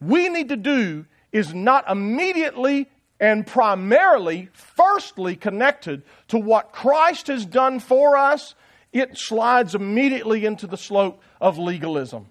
[0.00, 2.88] we need to do is not immediately
[3.20, 8.54] and primarily, firstly connected to what Christ has done for us,
[8.92, 12.26] it slides immediately into the slope of legalism.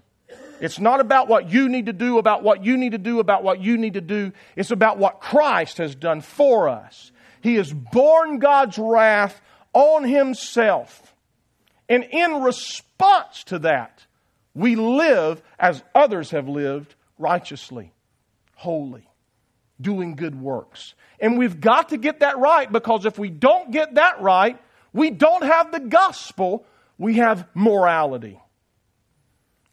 [0.59, 3.41] It's not about what you need to do, about what you need to do, about
[3.43, 4.32] what you need to do.
[4.55, 7.11] It's about what Christ has done for us.
[7.41, 9.41] He has borne God's wrath
[9.74, 11.15] on Himself.
[11.89, 14.05] And in response to that,
[14.53, 17.93] we live as others have lived righteously,
[18.55, 19.07] holy,
[19.79, 20.93] doing good works.
[21.19, 24.59] And we've got to get that right because if we don't get that right,
[24.93, 26.65] we don't have the gospel,
[26.97, 28.41] we have morality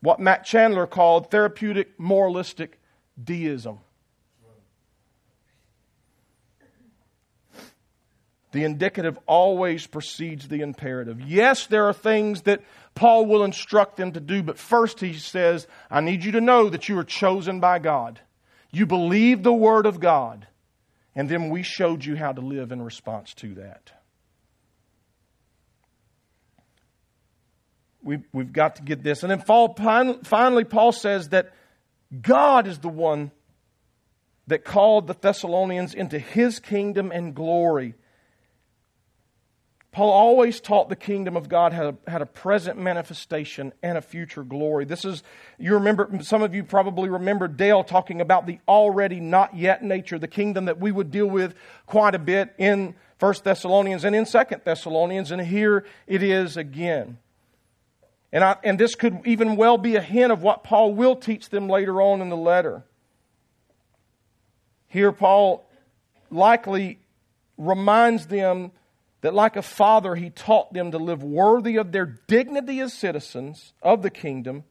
[0.00, 2.78] what Matt Chandler called therapeutic moralistic
[3.22, 3.80] deism.
[8.52, 11.20] The indicative always precedes the imperative.
[11.20, 12.62] Yes, there are things that
[12.94, 16.68] Paul will instruct them to do, but first he says, I need you to know
[16.68, 18.20] that you are chosen by God.
[18.70, 20.46] You believe the Word of God.
[21.14, 23.92] And then we showed you how to live in response to that.
[28.08, 29.22] we, we've got to get this.
[29.22, 29.42] And then
[30.24, 31.52] finally, Paul says that
[32.22, 33.30] God is the one
[34.46, 37.94] that called the Thessalonians into his kingdom and glory.
[39.98, 44.00] Paul always taught the kingdom of God had a, had a present manifestation and a
[44.00, 44.84] future glory.
[44.84, 45.24] This is,
[45.58, 50.16] you remember, some of you probably remember Dale talking about the already not yet nature,
[50.16, 54.24] the kingdom that we would deal with quite a bit in 1 Thessalonians and in
[54.24, 57.18] 2 Thessalonians, and here it is again.
[58.30, 61.48] And, I, and this could even well be a hint of what Paul will teach
[61.48, 62.84] them later on in the letter.
[64.86, 65.68] Here, Paul
[66.30, 67.00] likely
[67.56, 68.70] reminds them
[69.20, 73.72] that, like a father, he taught them to live worthy of their dignity as citizens
[73.82, 74.64] of the kingdom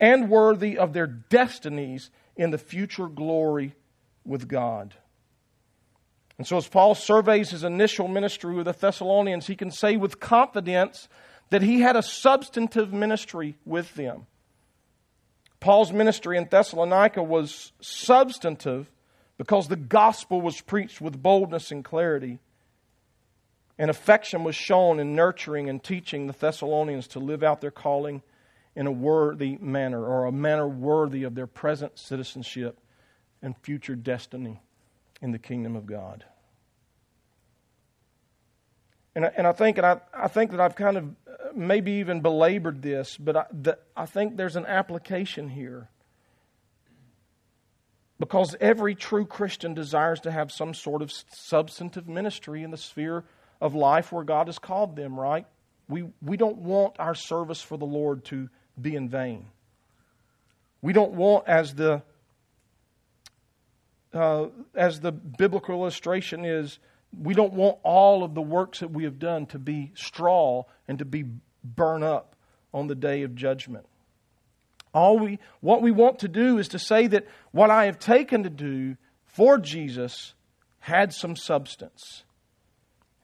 [0.00, 3.74] and worthy of their destinies in the future glory
[4.24, 4.94] with God.
[6.38, 10.20] And so, as Paul surveys his initial ministry with the Thessalonians, he can say with
[10.20, 11.08] confidence
[11.50, 14.26] that he had a substantive ministry with them.
[15.60, 18.88] Paul's ministry in Thessalonica was substantive
[19.38, 22.38] because the gospel was preached with boldness and clarity.
[23.78, 28.22] And affection was shown in nurturing and teaching the Thessalonians to live out their calling
[28.74, 32.78] in a worthy manner, or a manner worthy of their present citizenship
[33.42, 34.60] and future destiny
[35.20, 36.24] in the kingdom of God.
[39.14, 41.92] And I, and I think, and I, I think that I've kind of uh, maybe
[41.92, 45.88] even belabored this, but I, the, I think there's an application here.
[48.20, 53.24] Because every true Christian desires to have some sort of substantive ministry in the sphere
[53.60, 55.46] of life where God has called them, right?
[55.88, 58.48] We, we don't want our service for the Lord to
[58.80, 59.46] be in vain.
[60.80, 62.02] We don't want, as the,
[64.14, 66.78] uh, as the biblical illustration is,
[67.18, 70.98] we don't want all of the works that we have done to be straw and
[70.98, 71.24] to be
[71.64, 72.36] burn up
[72.72, 73.86] on the day of judgment.
[74.94, 78.42] All we, what we want to do is to say that what I have taken
[78.44, 80.34] to do for Jesus
[80.80, 82.24] had some substance.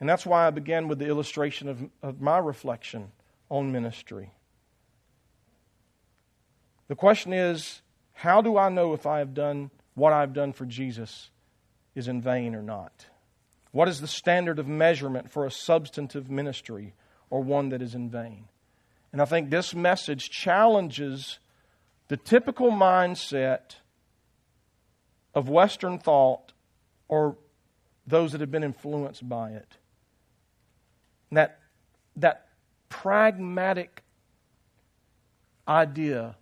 [0.01, 3.13] And that's why I began with the illustration of, of my reflection
[3.49, 4.31] on ministry.
[6.89, 7.83] The question is
[8.13, 11.31] how do I know if I have done what I've done for Jesus
[11.95, 13.07] is in vain or not?
[13.73, 16.95] What is the standard of measurement for a substantive ministry
[17.31, 18.45] or one that is in vain?
[19.13, 21.39] And I think this message challenges
[22.09, 23.77] the typical mindset
[25.35, 26.53] of Western thought
[27.09, 27.37] or
[28.07, 29.77] those that have been influenced by it.
[31.35, 31.61] That,
[32.17, 32.49] that
[32.89, 34.03] pragmatic
[35.67, 36.37] idea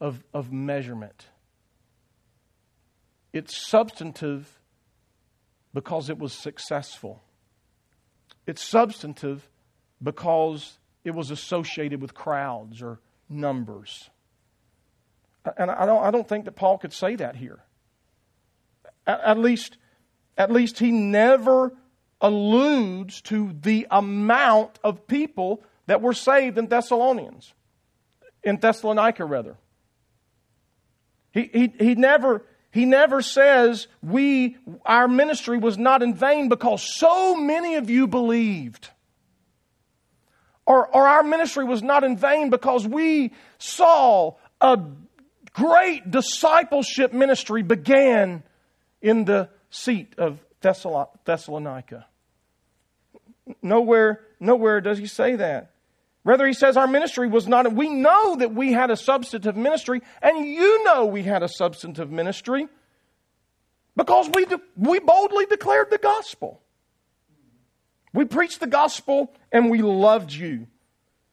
[0.00, 1.26] of, of measurement.
[3.32, 4.60] It's substantive
[5.74, 7.22] because it was successful.
[8.46, 9.48] It's substantive
[10.02, 14.10] because it was associated with crowds or numbers.
[15.56, 17.60] And I don't, I don't think that Paul could say that here.
[19.06, 19.76] At, at least,
[20.36, 21.72] at least he never
[22.20, 27.52] alludes to the amount of people that were saved in Thessalonians,
[28.42, 29.56] in Thessalonica rather.
[31.32, 32.42] He, he, he never
[32.76, 38.06] he never says we, our ministry was not in vain because so many of you
[38.06, 38.90] believed.
[40.66, 44.78] Or, or our ministry was not in vain because we saw a
[45.54, 48.42] great discipleship ministry began
[49.00, 50.44] in the seat of
[51.24, 52.06] Thessalonica.
[53.62, 55.70] Nowhere, nowhere does he say that.
[56.24, 60.02] Rather, he says our ministry was not, we know that we had a substantive ministry,
[60.20, 62.66] and you know we had a substantive ministry
[63.94, 66.60] because we, de- we boldly declared the gospel.
[68.12, 70.66] We preached the gospel and we loved you.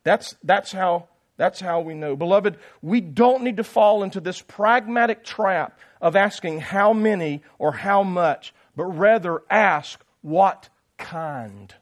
[0.03, 1.07] That's, that's, how,
[1.37, 2.15] that's how we know.
[2.15, 7.71] Beloved, we don't need to fall into this pragmatic trap of asking how many or
[7.71, 11.73] how much, but rather ask what kind.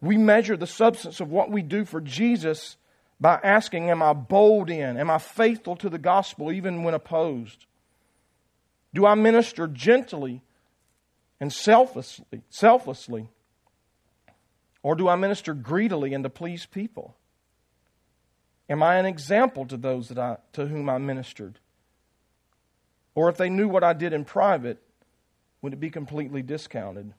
[0.00, 2.76] We measure the substance of what we do for Jesus
[3.20, 4.96] by asking, Am I bold in?
[4.96, 7.66] Am I faithful to the gospel even when opposed?
[8.94, 10.42] Do I minister gently
[11.40, 13.28] and selflessly, selflessly?
[14.82, 17.16] Or do I minister greedily and to please people?
[18.70, 21.58] Am I an example to those that I, to whom I ministered?
[23.14, 24.80] Or if they knew what I did in private,
[25.62, 27.12] would it be completely discounted?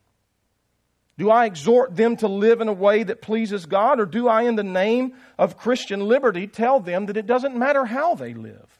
[1.18, 4.42] Do I exhort them to live in a way that pleases God, or do I,
[4.42, 8.78] in the name of Christian liberty, tell them that it doesn't matter how they live?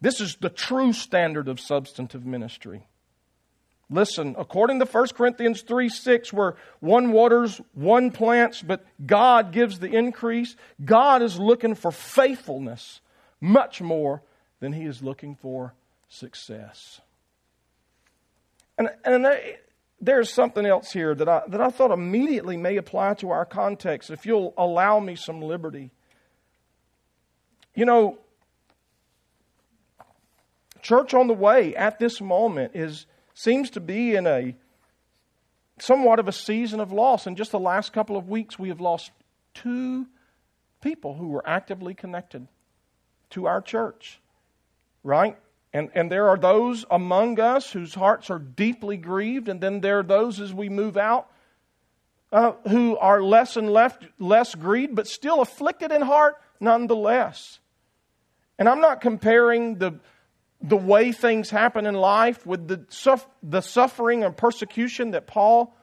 [0.00, 2.86] This is the true standard of substantive ministry.
[3.88, 9.78] Listen, according to 1 Corinthians 3 6, where one waters, one plants, but God gives
[9.78, 13.00] the increase, God is looking for faithfulness
[13.40, 14.22] much more
[14.60, 15.74] than He is looking for
[16.08, 17.00] success.
[18.78, 19.26] And, and
[20.00, 24.10] there's something else here that I, that I thought immediately may apply to our context,
[24.10, 25.90] if you'll allow me some liberty.
[27.74, 28.18] You know,
[30.82, 34.54] church on the way at this moment is seems to be in a
[35.78, 37.26] somewhat of a season of loss.
[37.26, 39.10] In just the last couple of weeks, we have lost
[39.52, 40.06] two
[40.80, 42.46] people who were actively connected
[43.30, 44.20] to our church,
[45.02, 45.36] right?
[45.72, 49.98] And, and there are those among us whose hearts are deeply grieved, and then there
[49.98, 51.30] are those as we move out
[52.32, 57.60] uh, who are less and left, less grieved, but still afflicted in heart nonetheless.
[58.58, 60.00] And I'm not comparing the,
[60.62, 65.76] the way things happen in life with the, the suffering and persecution that Paul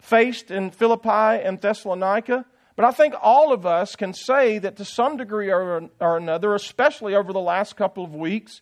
[0.00, 1.08] faced in Philippi
[1.42, 2.46] and Thessalonica.
[2.76, 6.54] But I think all of us can say that to some degree or, or another,
[6.54, 8.60] especially over the last couple of weeks,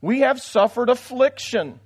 [0.00, 1.80] we have suffered affliction.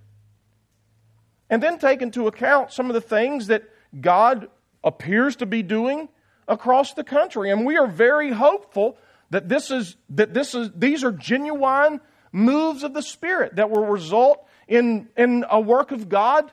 [1.49, 3.64] And then take into account some of the things that
[3.99, 4.49] God
[4.85, 6.09] appears to be doing
[6.47, 7.51] across the country.
[7.51, 8.99] And we are very hopeful
[9.31, 12.01] that this is that this is these are genuine
[12.33, 16.53] moves of the Spirit that will result in, in a work of God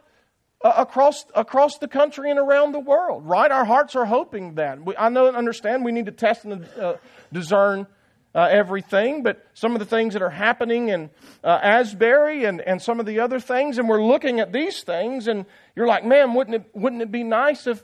[0.62, 3.52] across, across the country and around the world, right?
[3.52, 4.84] Our hearts are hoping that.
[4.84, 6.96] We, I know and understand we need to test and uh,
[7.32, 7.88] discern
[8.34, 11.10] uh, everything, but some of the things that are happening in
[11.44, 15.28] uh, Asbury and, and some of the other things, and we're looking at these things,
[15.28, 15.46] and
[15.76, 17.84] you're like, man, wouldn't it, wouldn't it be nice if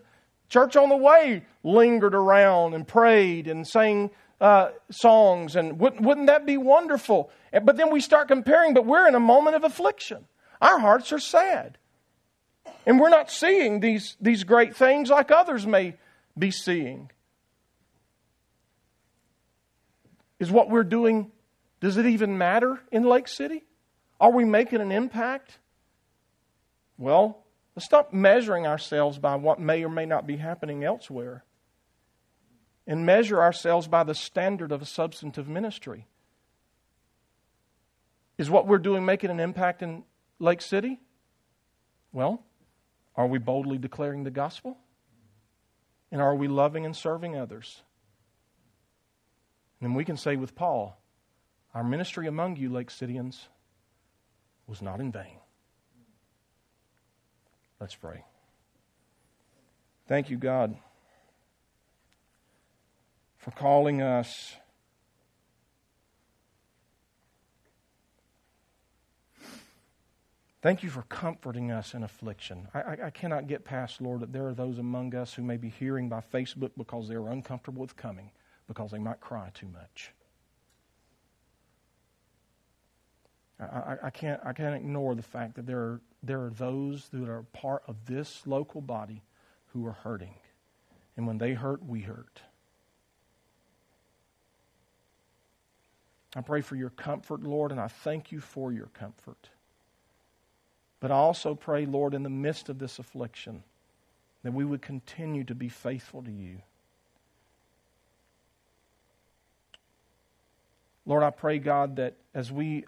[0.49, 6.27] Church on the Way lingered around and prayed and sang uh, songs, and wouldn't, wouldn't
[6.27, 7.31] that be wonderful?
[7.51, 10.25] But then we start comparing, but we're in a moment of affliction.
[10.61, 11.77] Our hearts are sad.
[12.85, 15.95] And we're not seeing these, these great things like others may
[16.37, 17.11] be seeing.
[20.39, 21.31] Is what we're doing,
[21.79, 23.63] does it even matter in Lake City?
[24.19, 25.59] Are we making an impact?
[26.97, 27.43] Well,
[27.75, 31.43] let's stop measuring ourselves by what may or may not be happening elsewhere
[32.85, 36.05] and measure ourselves by the standard of a substantive ministry.
[38.37, 40.03] Is what we're doing making an impact in
[40.39, 40.99] Lake City?
[42.11, 42.43] Well,
[43.15, 44.77] are we boldly declaring the gospel?
[46.11, 47.81] And are we loving and serving others?
[49.81, 50.97] And we can say with Paul,
[51.73, 53.47] our ministry among you, Lake Cityans,
[54.67, 55.39] was not in vain.
[57.79, 58.23] Let's pray.
[60.07, 60.77] Thank you, God,
[63.37, 64.55] for calling us
[70.63, 72.69] Thank you for comforting us in affliction.
[72.73, 75.57] I, I, I, cannot get past, Lord, that there are those among us who may
[75.57, 78.31] be hearing by Facebook because they're uncomfortable with coming,
[78.69, 80.13] because they might cry too much.
[83.59, 87.27] I, I, can't, I can't ignore the fact that there are, there are those that
[87.27, 89.21] are part of this local body
[89.73, 90.35] who are hurting.
[91.17, 92.39] And when they hurt, we hurt.
[96.37, 99.49] I pray for your comfort, Lord, and I thank you for your comfort.
[101.03, 103.61] But I also pray, Lord, in the midst of this affliction,
[104.43, 106.61] that we would continue to be faithful to you.
[111.05, 112.85] Lord, I pray, God, that as we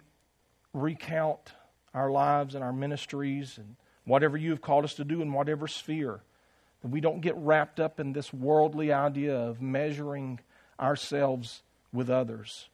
[0.72, 1.52] recount
[1.92, 5.68] our lives and our ministries and whatever you have called us to do in whatever
[5.68, 6.20] sphere,
[6.80, 10.40] that we don't get wrapped up in this worldly idea of measuring
[10.80, 11.62] ourselves
[11.92, 12.70] with others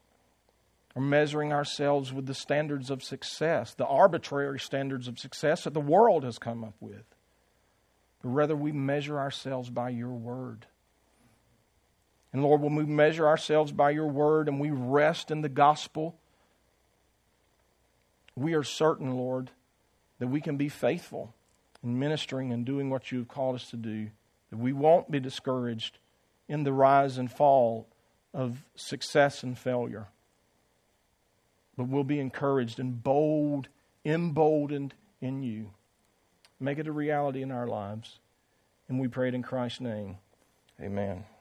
[0.94, 5.80] or measuring ourselves with the standards of success, the arbitrary standards of success that the
[5.80, 7.04] world has come up with.
[8.22, 10.66] But rather, we measure ourselves by your word.
[12.32, 16.16] And Lord, when we measure ourselves by your word and we rest in the gospel,
[18.34, 19.50] we are certain, Lord,
[20.18, 21.34] that we can be faithful
[21.82, 24.08] in ministering and doing what you have called us to do,
[24.50, 25.98] that we won't be discouraged
[26.48, 27.86] in the rise and fall
[28.32, 30.06] of success and failure,
[31.76, 33.68] but we'll be encouraged and bold,
[34.04, 35.70] emboldened in you.
[36.60, 38.18] Make it a reality in our lives.
[38.88, 40.18] And we pray it in Christ's name.
[40.80, 41.24] Amen.